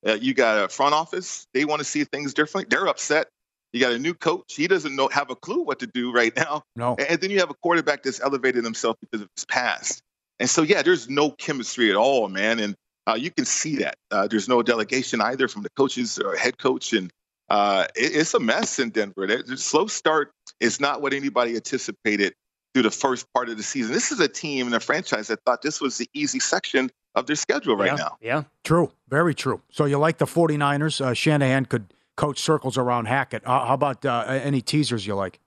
[0.06, 1.46] Uh, you got a front office.
[1.52, 2.68] They want to see things differently.
[2.70, 3.28] They're upset.
[3.72, 4.54] You got a new coach.
[4.54, 6.62] He doesn't know have a clue what to do right now.
[6.76, 6.96] No.
[6.96, 10.02] And, then you have a quarterback that's elevated himself because of his past.
[10.38, 12.58] And so yeah, there's no chemistry at all, man.
[12.58, 12.74] And
[13.06, 13.96] uh, you can see that.
[14.10, 17.10] Uh, there's no delegation either from the coaches or head coach, and
[17.48, 19.26] uh, it, it's a mess in Denver.
[19.26, 22.34] The slow start is not what anybody anticipated
[22.72, 23.92] through the first part of the season.
[23.92, 27.26] This is a team and a franchise that thought this was the easy section of
[27.26, 28.16] their schedule right yeah, now.
[28.20, 28.42] Yeah.
[28.62, 28.92] True.
[29.08, 29.60] Very true.
[29.72, 31.00] So you like the 49ers.
[31.00, 33.46] Uh, Shanahan could coach circles around Hackett.
[33.46, 35.40] Uh, how about uh, any teasers you like?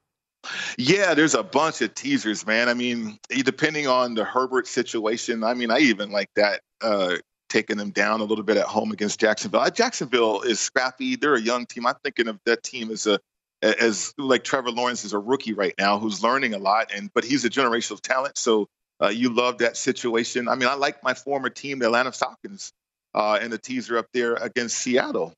[0.77, 2.67] Yeah, there's a bunch of teasers, man.
[2.67, 7.15] I mean, depending on the Herbert situation, I mean, I even like that uh,
[7.49, 9.69] taking them down a little bit at home against Jacksonville.
[9.69, 11.15] Jacksonville is scrappy.
[11.15, 11.85] They're a young team.
[11.85, 13.19] I'm thinking of that team as a
[13.61, 17.23] as like Trevor Lawrence is a rookie right now who's learning a lot, and but
[17.23, 18.37] he's a generational talent.
[18.37, 18.67] So
[19.01, 20.49] uh, you love that situation.
[20.49, 22.73] I mean, I like my former team, the Atlanta Falcons,
[23.13, 25.33] uh, and the teaser up there against Seattle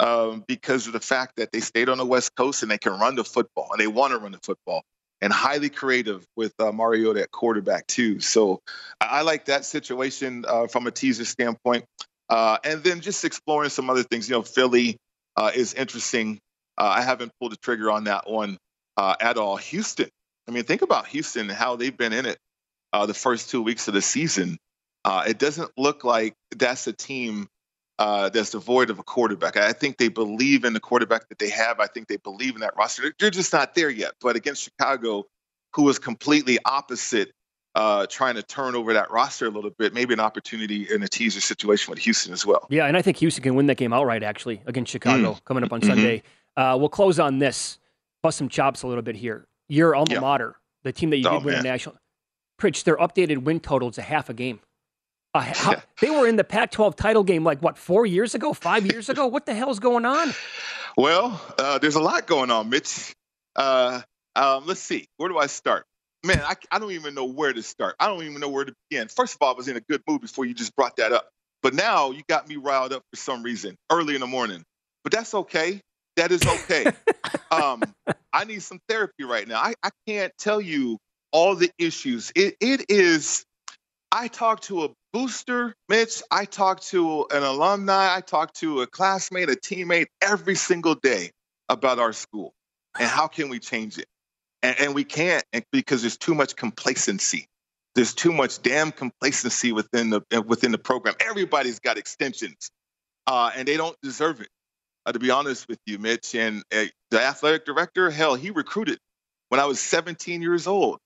[0.00, 2.98] um, because of the fact that they stayed on the West Coast and they can
[2.98, 4.82] run the football and they want to run the football
[5.20, 8.20] and highly creative with uh, Mariota at quarterback too.
[8.20, 8.60] So
[9.00, 11.84] I, I like that situation uh, from a teaser standpoint.
[12.28, 14.28] Uh, and then just exploring some other things.
[14.28, 14.96] You know, Philly
[15.36, 16.38] uh, is interesting
[16.78, 18.58] uh, I haven't pulled the trigger on that one
[18.98, 19.56] uh, at all.
[19.56, 20.10] Houston,
[20.46, 22.36] I mean, think about Houston, how they've been in it
[22.92, 24.58] uh, the first two weeks of the season.
[25.26, 27.46] It doesn't look like that's a team
[27.98, 29.56] uh, that's devoid of a quarterback.
[29.56, 31.80] I think they believe in the quarterback that they have.
[31.80, 33.14] I think they believe in that roster.
[33.18, 34.12] They're just not there yet.
[34.20, 35.24] But against Chicago,
[35.74, 37.32] who was completely opposite
[37.74, 41.08] uh, trying to turn over that roster a little bit, maybe an opportunity in a
[41.08, 42.66] teaser situation with Houston as well.
[42.70, 45.44] Yeah, and I think Houston can win that game outright, actually, against Chicago mm.
[45.44, 45.90] coming up on mm-hmm.
[45.90, 46.22] Sunday.
[46.56, 47.78] Uh, we'll close on this,
[48.22, 49.46] bust some chops a little bit here.
[49.68, 50.20] Your alma yeah.
[50.20, 51.66] mater, the team that you oh, did win man.
[51.66, 51.96] a national.
[52.58, 54.60] Pritch, their updated win total is a half a game.
[55.36, 58.52] Uh, how, they were in the Pac 12 title game like, what, four years ago,
[58.52, 59.26] five years ago?
[59.26, 60.32] What the hell's going on?
[60.96, 63.14] Well, uh, there's a lot going on, Mitch.
[63.54, 64.02] Uh,
[64.34, 65.06] um, let's see.
[65.16, 65.84] Where do I start?
[66.24, 67.96] Man, I, I don't even know where to start.
[68.00, 69.08] I don't even know where to begin.
[69.08, 71.28] First of all, I was in a good mood before you just brought that up.
[71.62, 74.62] But now you got me riled up for some reason early in the morning.
[75.04, 75.80] But that's okay
[76.16, 76.86] that is okay.
[77.50, 77.82] um,
[78.32, 79.60] I need some therapy right now.
[79.60, 80.98] I, I can't tell you
[81.30, 82.32] all the issues.
[82.34, 83.44] It, it is,
[84.18, 86.22] I talk to a booster, Mitch.
[86.30, 88.16] I talk to an alumni.
[88.16, 91.32] I talk to a classmate, a teammate every single day
[91.68, 92.54] about our school
[92.98, 94.06] and how can we change it.
[94.62, 97.46] And, and we can't because there's too much complacency.
[97.94, 101.14] There's too much damn complacency within the within the program.
[101.20, 102.70] Everybody's got extensions,
[103.26, 104.48] uh, and they don't deserve it.
[105.04, 108.98] Uh, to be honest with you, Mitch, and uh, the athletic director, hell, he recruited
[109.50, 111.00] when I was 17 years old,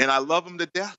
[0.00, 0.98] and I love him to death.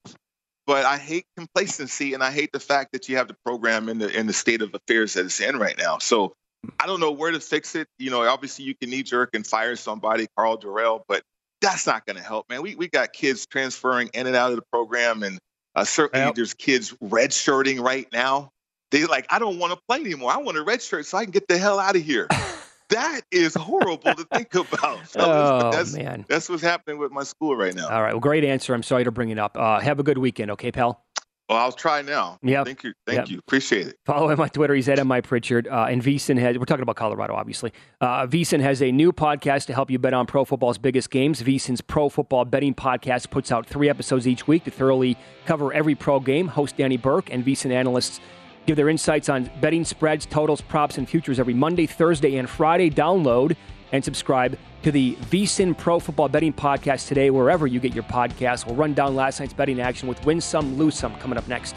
[0.66, 3.98] But I hate complacency, and I hate the fact that you have the program in
[3.98, 5.98] the in the state of affairs that it's in right now.
[5.98, 6.34] So
[6.78, 7.88] I don't know where to fix it.
[7.98, 11.22] You know, obviously you can knee jerk and fire somebody, Karl Dorrell, but
[11.60, 12.62] that's not going to help, man.
[12.62, 15.38] We we got kids transferring in and out of the program, and
[15.74, 16.34] uh, certainly yep.
[16.34, 18.50] there's kids redshirting right now.
[18.90, 20.32] They like, I don't want to play anymore.
[20.32, 22.28] I want a red shirt so I can get the hell out of here.
[22.90, 25.00] that is horrible to think about.
[25.16, 27.88] oh that's, man, that's what's happening with my school right now.
[27.88, 28.74] All right, well, great answer.
[28.74, 29.56] I'm sorry to bring it up.
[29.56, 31.04] Uh, have a good weekend, okay, pal.
[31.50, 32.38] Well, I'll try now.
[32.44, 32.62] Yeah.
[32.62, 32.92] Thank you.
[33.08, 33.28] Thank yep.
[33.28, 33.38] you.
[33.40, 33.98] Appreciate it.
[34.06, 34.72] Follow him on Twitter.
[34.72, 35.66] He's at MI Pritchard.
[35.66, 37.72] Uh, and VSiN has, we're talking about Colorado, obviously.
[38.00, 41.42] Uh, VSiN has a new podcast to help you bet on pro football's biggest games.
[41.42, 45.96] VSiN's Pro Football Betting Podcast puts out three episodes each week to thoroughly cover every
[45.96, 46.46] pro game.
[46.46, 48.20] Host Danny Burke and VSiN analysts
[48.66, 52.90] give their insights on betting spreads, totals, props, and futures every Monday, Thursday, and Friday.
[52.90, 53.56] Download
[53.92, 58.66] and subscribe to the VSiN Pro Football Betting Podcast today, wherever you get your podcasts.
[58.66, 61.76] We'll run down last night's betting action with Win Some, Lose Some coming up next.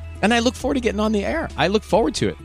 [0.21, 1.49] and I look forward to getting on the air.
[1.57, 2.37] I look forward to it.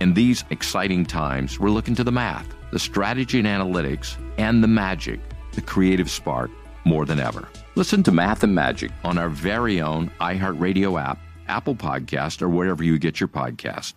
[0.00, 4.68] In these exciting times, we're looking to the math, the strategy and analytics, and the
[4.68, 5.20] magic,
[5.52, 6.50] the creative spark,
[6.84, 7.48] more than ever.
[7.74, 12.82] Listen to Math and Magic on our very own iHeartRadio app, Apple Podcast, or wherever
[12.84, 13.94] you get your podcast.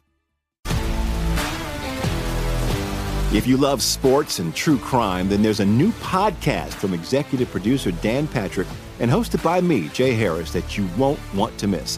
[3.33, 7.91] If you love sports and true crime, then there's a new podcast from executive producer
[7.91, 8.67] Dan Patrick
[8.99, 11.97] and hosted by me, Jay Harris, that you won't want to miss.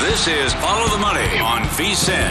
[0.00, 2.30] This is Follow the Money on VSIN.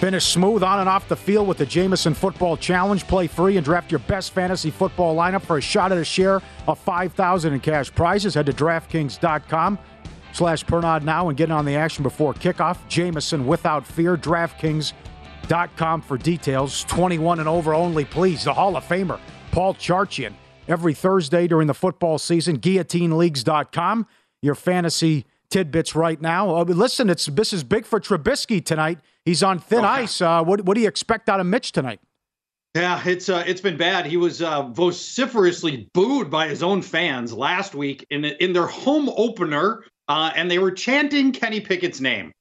[0.00, 3.06] Finish smooth on and off the field with the Jameson Football Challenge.
[3.06, 6.40] Play free and draft your best fantasy football lineup for a shot at a share
[6.66, 8.32] of 5000 in cash prizes.
[8.32, 9.78] Head to DraftKings.com
[10.32, 12.78] slash Pernod now and get on the action before kickoff.
[12.88, 14.16] Jameson without fear.
[14.16, 16.84] DraftKings.com for details.
[16.84, 18.44] 21 and over only, please.
[18.44, 19.20] The Hall of Famer,
[19.50, 20.32] Paul Charchian.
[20.68, 24.06] Every Thursday during the football season, GuillotineLeagues.com.
[24.42, 26.56] Your fantasy tidbits right now.
[26.56, 28.98] Uh, listen, it's this is big for Trubisky tonight.
[29.24, 29.88] He's on thin okay.
[29.88, 30.20] ice.
[30.20, 32.00] Uh, what what do you expect out of Mitch tonight?
[32.74, 34.06] Yeah, it's uh, it's been bad.
[34.06, 39.10] He was uh, vociferously booed by his own fans last week in in their home
[39.16, 42.32] opener, uh, and they were chanting Kenny Pickett's name.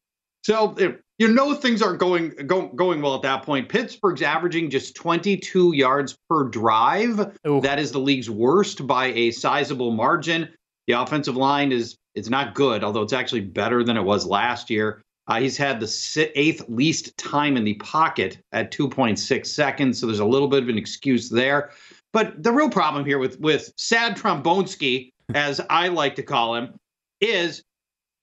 [0.44, 0.76] So
[1.22, 3.70] you know things aren't going go, going well at that point.
[3.70, 7.38] Pittsburgh's averaging just 22 yards per drive.
[7.48, 7.62] Ooh.
[7.62, 10.50] That is the league's worst by a sizable margin.
[10.88, 14.72] The offensive line is it's not good, although it's actually better than it was last
[14.72, 15.04] year.
[15.28, 20.18] Uh, he's had the eighth least time in the pocket at 2.6 seconds, so there's
[20.18, 21.70] a little bit of an excuse there.
[22.14, 26.74] But the real problem here with with Sad Trombonsky, as I like to call him,
[27.22, 27.62] is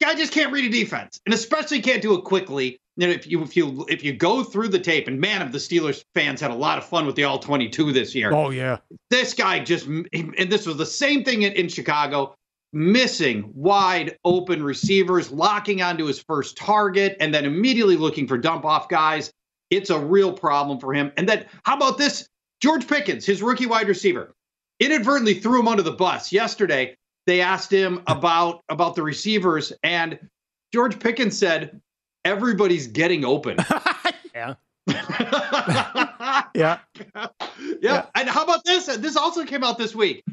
[0.03, 2.81] guy just can't read a defense, and especially can't do it quickly.
[2.99, 5.53] You know, if you if you if you go through the tape, and man, of
[5.53, 8.33] the Steelers fans had a lot of fun with the all 22 this year.
[8.33, 8.79] Oh yeah,
[9.09, 12.35] this guy just and this was the same thing in, in Chicago
[12.73, 18.65] missing wide open receivers, locking onto his first target, and then immediately looking for dump
[18.65, 19.31] off guys.
[19.71, 21.13] It's a real problem for him.
[21.17, 22.29] And then, how about this?
[22.61, 24.35] George Pickens, his rookie wide receiver,
[24.81, 26.97] inadvertently threw him under the bus yesterday.
[27.27, 30.19] They asked him about about the receivers, and
[30.73, 31.81] George Pickens said,
[32.29, 33.57] "Everybody's getting open."
[34.35, 34.55] yeah.
[34.87, 36.45] yeah.
[36.55, 36.79] yeah.
[37.81, 38.07] Yeah.
[38.15, 38.87] And how about this?
[38.87, 40.25] This also came out this week.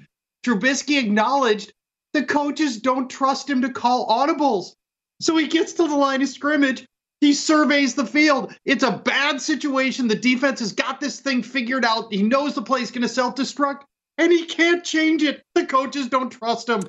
[0.46, 1.74] Trubisky acknowledged
[2.14, 4.76] the coaches don't trust him to call audibles.
[5.22, 6.86] So he gets to the line of scrimmage.
[7.22, 8.54] He surveys the field.
[8.66, 10.08] It's a bad situation.
[10.08, 12.14] The defense has got this thing figured out.
[12.14, 13.84] He knows the play's going to self destruct,
[14.18, 15.44] and he can't change it.
[15.56, 16.82] The coaches don't trust him.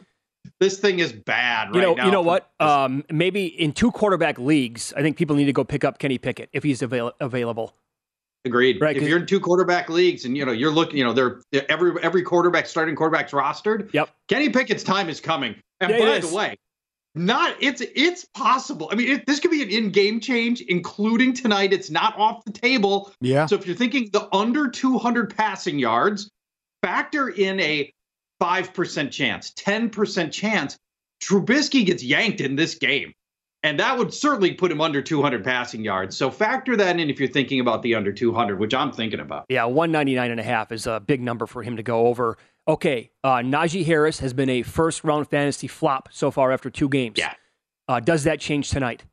[0.59, 2.05] This thing is bad you right know, now.
[2.07, 2.51] You know what?
[2.61, 6.19] Um, maybe in two quarterback leagues, I think people need to go pick up Kenny
[6.19, 7.75] Pickett if he's avail- available.
[8.47, 8.81] Agreed.
[8.81, 11.41] Right, if you're in two quarterback leagues and you know you're looking, you know, they're,
[11.51, 13.93] they're every every quarterback starting quarterback's rostered.
[13.93, 14.09] Yep.
[14.29, 15.57] Kenny Pickett's time is coming.
[15.81, 16.57] And yeah, by the way,
[17.17, 18.89] not it's it's possible.
[18.93, 21.73] I mean, it, this could be an in-game change, including tonight.
[21.73, 23.11] It's not off the table.
[23.21, 23.47] Yeah.
[23.47, 26.31] So if you're thinking the under 200 passing yards,
[26.83, 27.93] factor in a
[28.41, 30.77] five percent chance, ten percent chance.
[31.23, 33.13] Trubisky gets yanked in this game.
[33.63, 36.17] And that would certainly put him under 200 passing yards.
[36.17, 39.47] So factor that in if you're thinking about the under 200, which I'm thinking about.
[39.49, 42.39] Yeah, 199 and a half is a big number for him to go over.
[42.69, 46.89] Okay, uh, Najee Harris has been a first round fantasy flop so far after two
[46.89, 47.17] games.
[47.19, 47.35] Yeah.
[47.89, 49.05] Uh, does that change tonight?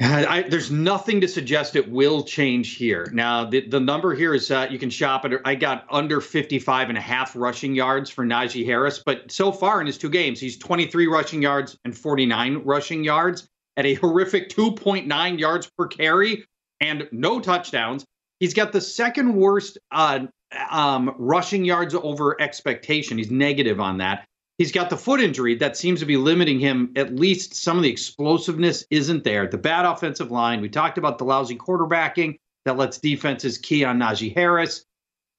[0.00, 3.10] I, there's nothing to suggest it will change here.
[3.12, 5.40] Now, the, the number here is uh, you can shop it.
[5.44, 9.80] I got under 55 and a half rushing yards for Najee Harris, but so far
[9.80, 14.50] in his two games, he's 23 rushing yards and 49 rushing yards at a horrific
[14.50, 16.44] 2.9 yards per carry
[16.80, 18.04] and no touchdowns.
[18.38, 20.26] He's got the second worst uh,
[20.70, 23.18] um, rushing yards over expectation.
[23.18, 24.26] He's negative on that.
[24.58, 26.92] He's got the foot injury that seems to be limiting him.
[26.96, 29.46] At least some of the explosiveness isn't there.
[29.46, 30.60] The bad offensive line.
[30.60, 34.84] We talked about the lousy quarterbacking that lets defenses key on Najee Harris.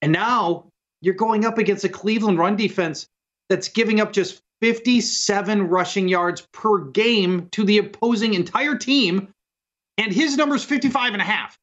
[0.01, 0.69] And now
[1.01, 3.07] you're going up against a Cleveland run defense
[3.49, 9.33] that's giving up just 57 rushing yards per game to the opposing entire team.
[9.97, 11.57] And his number is 55 and a half.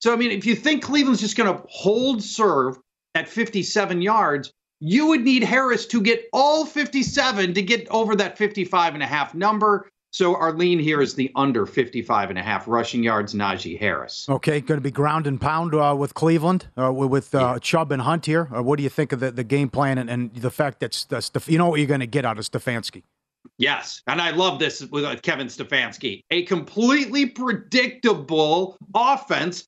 [0.00, 2.78] So, I mean, if you think Cleveland's just going to hold serve
[3.14, 8.36] at 57 yards, you would need Harris to get all 57 to get over that
[8.36, 9.88] 55 and a half number.
[10.14, 14.28] So our lean here is the under 55 and a half rushing yards, Najee Harris.
[14.28, 17.58] Okay, going to be ground and pound uh, with Cleveland, uh, with uh, yeah.
[17.58, 18.48] Chubb and Hunt here.
[18.54, 21.04] Uh, what do you think of the, the game plan and, and the fact that's
[21.06, 23.02] that Steph- you know what you're going to get out of Stefanski?
[23.58, 26.22] Yes, and I love this with uh, Kevin Stefanski.
[26.30, 29.66] A completely predictable offense.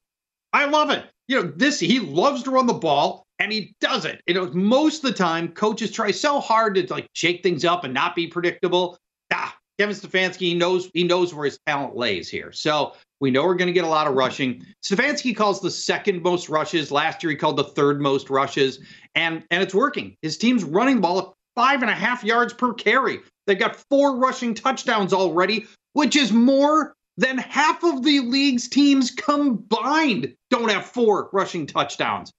[0.52, 1.06] I love it.
[1.26, 4.20] You know, this he loves to run the ball and he does it.
[4.26, 7.84] You know, most of the time, coaches try so hard to like shake things up
[7.84, 8.98] and not be predictable.
[9.32, 12.52] Ah, Kevin Stefanski he knows he knows where his talent lays here.
[12.52, 14.64] So we know we're going to get a lot of rushing.
[14.84, 16.90] Stefanski calls the second most rushes.
[16.90, 18.80] Last year he called the third most rushes,
[19.14, 20.16] and and it's working.
[20.22, 23.20] His team's running ball at five and a half yards per carry.
[23.46, 29.10] They've got four rushing touchdowns already, which is more than half of the league's teams
[29.10, 32.32] combined don't have four rushing touchdowns.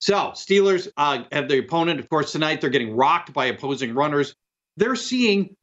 [0.00, 2.60] So Steelers uh, have the opponent, of course, tonight.
[2.60, 4.34] They're getting rocked by opposing runners.
[4.76, 5.56] They're seeing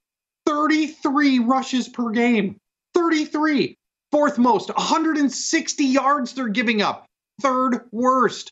[0.45, 2.57] 33 rushes per game.
[2.93, 3.77] 33.
[4.11, 4.69] Fourth most.
[4.69, 7.05] 160 yards they're giving up.
[7.41, 8.51] Third worst.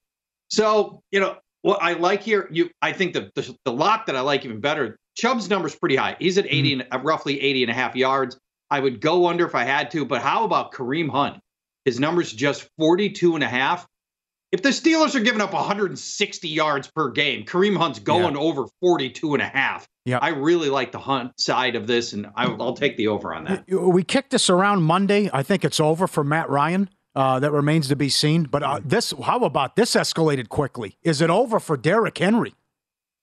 [0.50, 4.16] So, you know, what I like here, you I think the, the, the lock that
[4.16, 6.16] I like even better, Chubb's number's pretty high.
[6.20, 6.94] He's at 80 mm-hmm.
[6.94, 8.38] and roughly 80 and a half yards.
[8.70, 11.40] I would go under if I had to, but how about Kareem Hunt?
[11.86, 13.86] His number's just 42 and a half.
[14.52, 18.42] If the Steelers are giving up 160 yards per game, Kareem Hunt's going yeah.
[18.42, 19.88] over 42 and a half.
[20.04, 20.20] Yeah.
[20.22, 23.46] I really like the Hunt side of this, and I, will take the over on
[23.46, 23.64] that.
[23.70, 25.30] We kicked this around Monday.
[25.32, 26.90] I think it's over for Matt Ryan.
[27.14, 28.44] Uh, that remains to be seen.
[28.44, 30.98] But uh, this, how about this escalated quickly?
[31.04, 32.54] Is it over for Derrick Henry?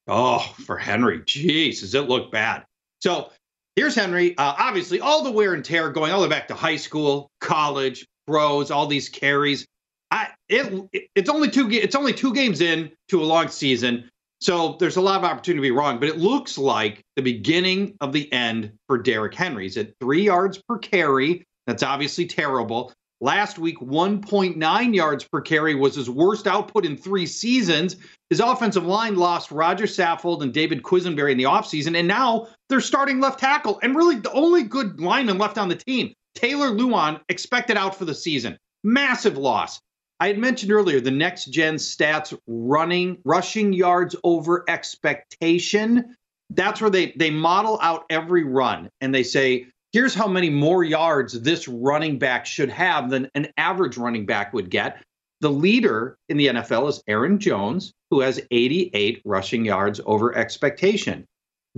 [0.07, 1.21] Oh, for Henry.
[1.21, 2.65] Jeez, does it look bad?
[3.01, 3.31] So
[3.77, 4.37] here's Henry.
[4.37, 7.31] Uh, obviously, all the wear and tear going all the way back to high school,
[7.41, 9.67] college, pros, all these carries.
[10.11, 11.69] I, it, it's only two.
[11.71, 14.09] It's only two games in to a long season,
[14.41, 15.99] so there's a lot of opportunity to be wrong.
[15.99, 19.65] But it looks like the beginning of the end for Derrick Henry.
[19.65, 21.45] He's at three yards per carry.
[21.67, 22.93] That's obviously terrible.
[23.21, 27.97] Last week, 1.9 yards per carry was his worst output in three seasons.
[28.31, 32.81] His offensive line lost Roger Saffold and David Quessenberry in the offseason, and now they're
[32.81, 33.81] starting left tackle.
[33.83, 38.05] And really, the only good lineman left on the team, Taylor Lewan, expected out for
[38.05, 38.57] the season.
[38.85, 39.81] Massive loss.
[40.21, 46.17] I had mentioned earlier the next gen stats running, rushing yards over expectation.
[46.51, 50.83] That's where they they model out every run and they say, here's how many more
[50.83, 55.03] yards this running back should have than an average running back would get.
[55.41, 61.25] The leader in the NFL is Aaron Jones, who has 88 rushing yards over expectation.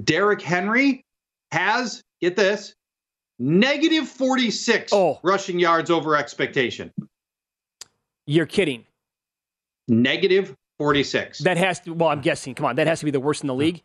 [0.02, 1.04] Derrick Henry
[1.52, 2.74] has, get this,
[3.38, 5.18] negative 46 oh.
[5.22, 6.90] rushing yards over expectation.
[8.30, 8.84] You're kidding.
[9.88, 11.40] Negative 46.
[11.40, 13.48] That has to, well, I'm guessing, come on, that has to be the worst in
[13.48, 13.82] the league.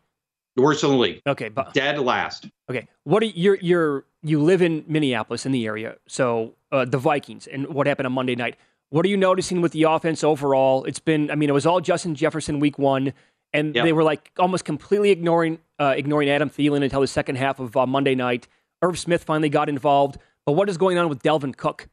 [0.56, 1.22] The worst in the league.
[1.26, 2.48] Okay, but dead last.
[2.70, 6.98] Okay, what are you're you're you live in Minneapolis in the area, so uh, the
[6.98, 8.56] Vikings and what happened on Monday night.
[8.90, 10.86] What are you noticing with the offense overall?
[10.86, 13.12] It's been, I mean, it was all Justin Jefferson week one,
[13.52, 13.84] and yep.
[13.84, 17.76] they were like almost completely ignoring uh, ignoring Adam Thielen until the second half of
[17.76, 18.48] uh, Monday night.
[18.82, 21.90] Irv Smith finally got involved, but what is going on with Dalvin Cook?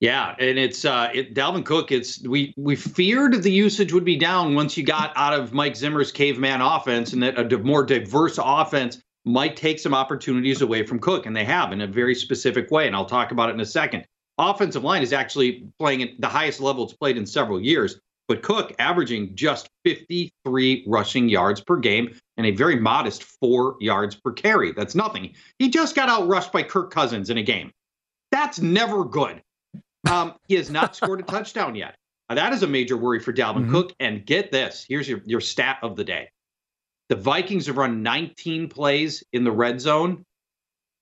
[0.00, 1.92] Yeah, and it's uh, it, Dalvin Cook.
[1.92, 5.76] It's we we feared the usage would be down once you got out of Mike
[5.76, 10.98] Zimmer's caveman offense, and that a more diverse offense might take some opportunities away from
[10.98, 12.86] Cook, and they have in a very specific way.
[12.86, 14.06] And I'll talk about it in a second.
[14.38, 18.42] Offensive line is actually playing at the highest level it's played in several years, but
[18.42, 24.32] Cook averaging just 53 rushing yards per game and a very modest four yards per
[24.32, 24.72] carry.
[24.72, 25.34] That's nothing.
[25.58, 27.70] He just got outrushed by Kirk Cousins in a game.
[28.32, 29.42] That's never good.
[30.08, 31.96] Um, he has not scored a touchdown yet.
[32.28, 33.72] Now, that is a major worry for Dalvin mm-hmm.
[33.72, 33.92] Cook.
[34.00, 36.30] And get this here's your, your stat of the day
[37.08, 40.24] the Vikings have run 19 plays in the red zone,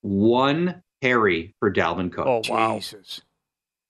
[0.01, 2.27] one carry for Dalvin Cook.
[2.27, 2.77] Oh, wow.
[2.77, 3.21] Jesus.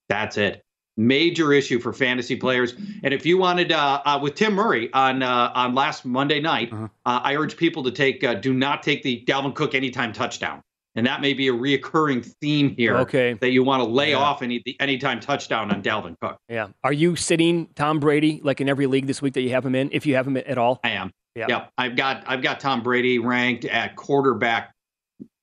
[0.09, 0.65] That's it.
[0.97, 2.75] Major issue for fantasy players.
[3.05, 6.73] And if you wanted, uh, uh, with Tim Murray on uh, on last Monday night,
[6.73, 6.89] uh-huh.
[7.07, 10.63] Uh, I urge people to take, uh, do not take the Dalvin Cook anytime touchdown
[10.99, 12.97] and that may be a reoccurring theme here.
[12.99, 13.35] Okay.
[13.35, 14.17] That you want to lay yeah.
[14.17, 16.39] off any the anytime touchdown on Dalvin Cook.
[16.49, 16.69] Yeah.
[16.85, 19.75] Are you sitting Tom Brady like in every league this week that you have him
[19.75, 19.91] in?
[19.93, 21.13] If you have him at all, I am.
[21.35, 21.47] Yeah.
[21.49, 21.67] yeah.
[21.79, 24.75] I've got I've got Tom Brady ranked at quarterback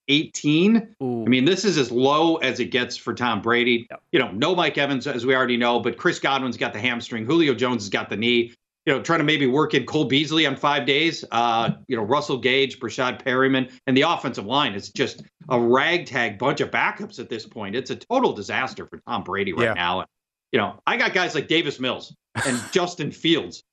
[0.07, 0.95] 18.
[1.01, 1.25] Ooh.
[1.25, 3.87] I mean, this is as low as it gets for Tom Brady.
[3.89, 4.03] Yep.
[4.11, 7.25] You know, no Mike Evans, as we already know, but Chris Godwin's got the hamstring.
[7.25, 8.53] Julio Jones has got the knee
[8.85, 11.25] you know, trying to maybe work in Cole Beasley on five days.
[11.31, 16.37] Uh, you know, Russell Gage, Breshad Perriman, and the offensive line is just a ragtag
[16.37, 17.75] bunch of backups at this point.
[17.75, 19.73] It's a total disaster for Tom Brady right yeah.
[19.73, 19.99] now.
[20.01, 20.09] And,
[20.51, 22.15] you know, I got guys like Davis Mills
[22.45, 23.63] and Justin Fields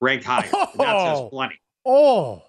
[0.00, 0.48] ranked higher.
[0.52, 1.60] Oh, that says plenty.
[1.84, 2.42] Oh.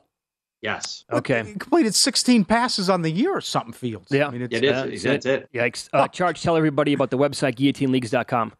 [0.61, 1.03] Yes.
[1.11, 1.43] Okay.
[1.43, 4.07] He completed 16 passes on the year or something, Fields.
[4.09, 4.27] Yeah.
[4.27, 5.05] I mean, it's, it is.
[5.05, 5.49] Uh, that's it.
[5.53, 5.89] Yikes.
[5.93, 8.53] Uh, Charge, tell everybody about the website, guillotineleagues.com.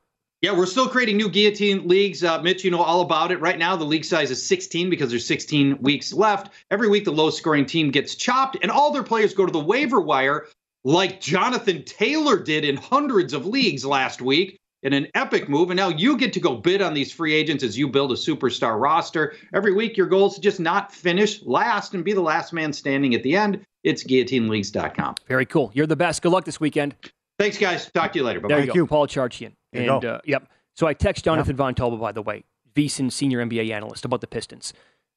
[0.45, 2.23] Yeah, we're still creating new guillotine leagues.
[2.23, 3.41] Uh, Mitch, you know all about it.
[3.41, 6.53] Right now, the league size is 16 because there's 16 weeks left.
[6.69, 9.59] Every week, the lowest scoring team gets chopped, and all their players go to the
[9.59, 10.45] waiver wire,
[10.83, 15.71] like Jonathan Taylor did in hundreds of leagues last week in an epic move.
[15.71, 18.15] And now you get to go bid on these free agents as you build a
[18.15, 19.33] superstar roster.
[19.51, 22.71] Every week, your goal is to just not finish last and be the last man
[22.71, 23.65] standing at the end.
[23.83, 25.15] it's guillotineleagues.com.
[25.27, 25.71] Very cool.
[25.73, 26.21] You're the best.
[26.21, 26.95] Good luck this weekend.
[27.39, 27.89] Thanks, guys.
[27.91, 28.39] Talk to you later.
[28.39, 28.49] Bye.
[28.49, 28.79] There Thank you go.
[28.83, 28.87] you.
[28.87, 29.53] Paul Charchian.
[29.77, 30.47] And, uh, yep.
[30.75, 32.43] So I text Jonathan Von Tobel, by the way,
[32.75, 34.73] VSiN senior NBA analyst, about the Pistons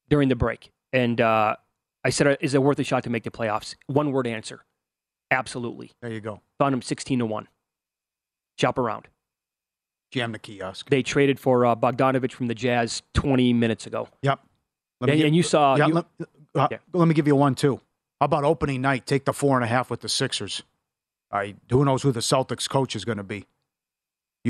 [0.08, 0.70] during the break.
[0.92, 1.56] And uh,
[2.04, 3.74] I said, is it worth a shot to make the playoffs?
[3.86, 4.64] One word answer.
[5.30, 5.90] Absolutely.
[6.00, 6.40] There you go.
[6.58, 7.48] Found him 16 to 1.
[8.58, 9.08] Shop around.
[10.10, 10.88] Jam the kiosk.
[10.88, 14.08] They traded for uh, Bogdanovich from the Jazz 20 minutes ago.
[14.22, 14.40] Yep.
[15.02, 15.76] And, give- and you saw.
[15.76, 16.06] Yeah, you- let,
[16.54, 17.80] uh, let me give you one too.
[18.20, 19.06] How about opening night?
[19.06, 20.62] Take the four and a half with the Sixers.
[21.30, 23.44] I who knows who the Celtics coach is going to be.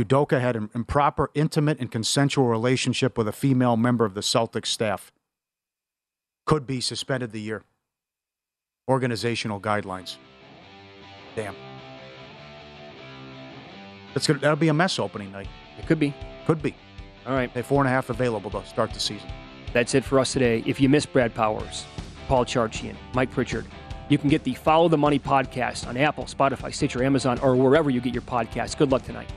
[0.04, 4.66] Udoka had an improper, intimate, and consensual relationship with a female member of the Celtics
[4.66, 5.12] staff.
[6.46, 7.62] Could be suspended the year.
[8.88, 10.16] Organizational guidelines.
[11.36, 11.54] Damn.
[14.14, 15.48] That's gonna, that'll be a mess opening night.
[15.78, 16.14] It could be.
[16.46, 16.74] Could be.
[17.26, 17.52] All right.
[17.52, 19.30] They four and a half available to start the season.
[19.72, 20.62] That's it for us today.
[20.66, 21.84] If you missed Brad Powers,
[22.26, 23.66] Paul Charchian, Mike Pritchard,
[24.08, 27.90] you can get the Follow the Money podcast on Apple, Spotify, Stitcher, Amazon, or wherever
[27.90, 28.76] you get your podcasts.
[28.76, 29.30] Good luck tonight.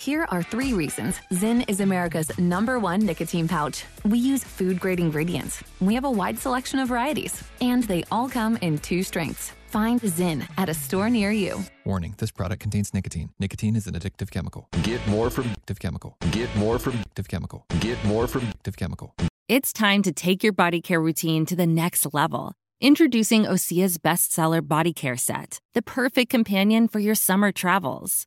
[0.00, 3.84] Here are three reasons Zyn is America's number one nicotine pouch.
[4.06, 5.62] We use food grade ingredients.
[5.78, 9.52] We have a wide selection of varieties, and they all come in two strengths.
[9.66, 11.62] Find Zyn at a store near you.
[11.84, 13.28] Warning this product contains nicotine.
[13.38, 14.68] Nicotine is an addictive chemical.
[14.84, 16.16] Get more from addictive chemical.
[16.30, 17.66] Get more from addictive chemical.
[17.80, 19.14] Get more from addictive chemical.
[19.48, 22.54] It's time to take your body care routine to the next level.
[22.80, 28.26] Introducing Osea's bestseller body care set, the perfect companion for your summer travels.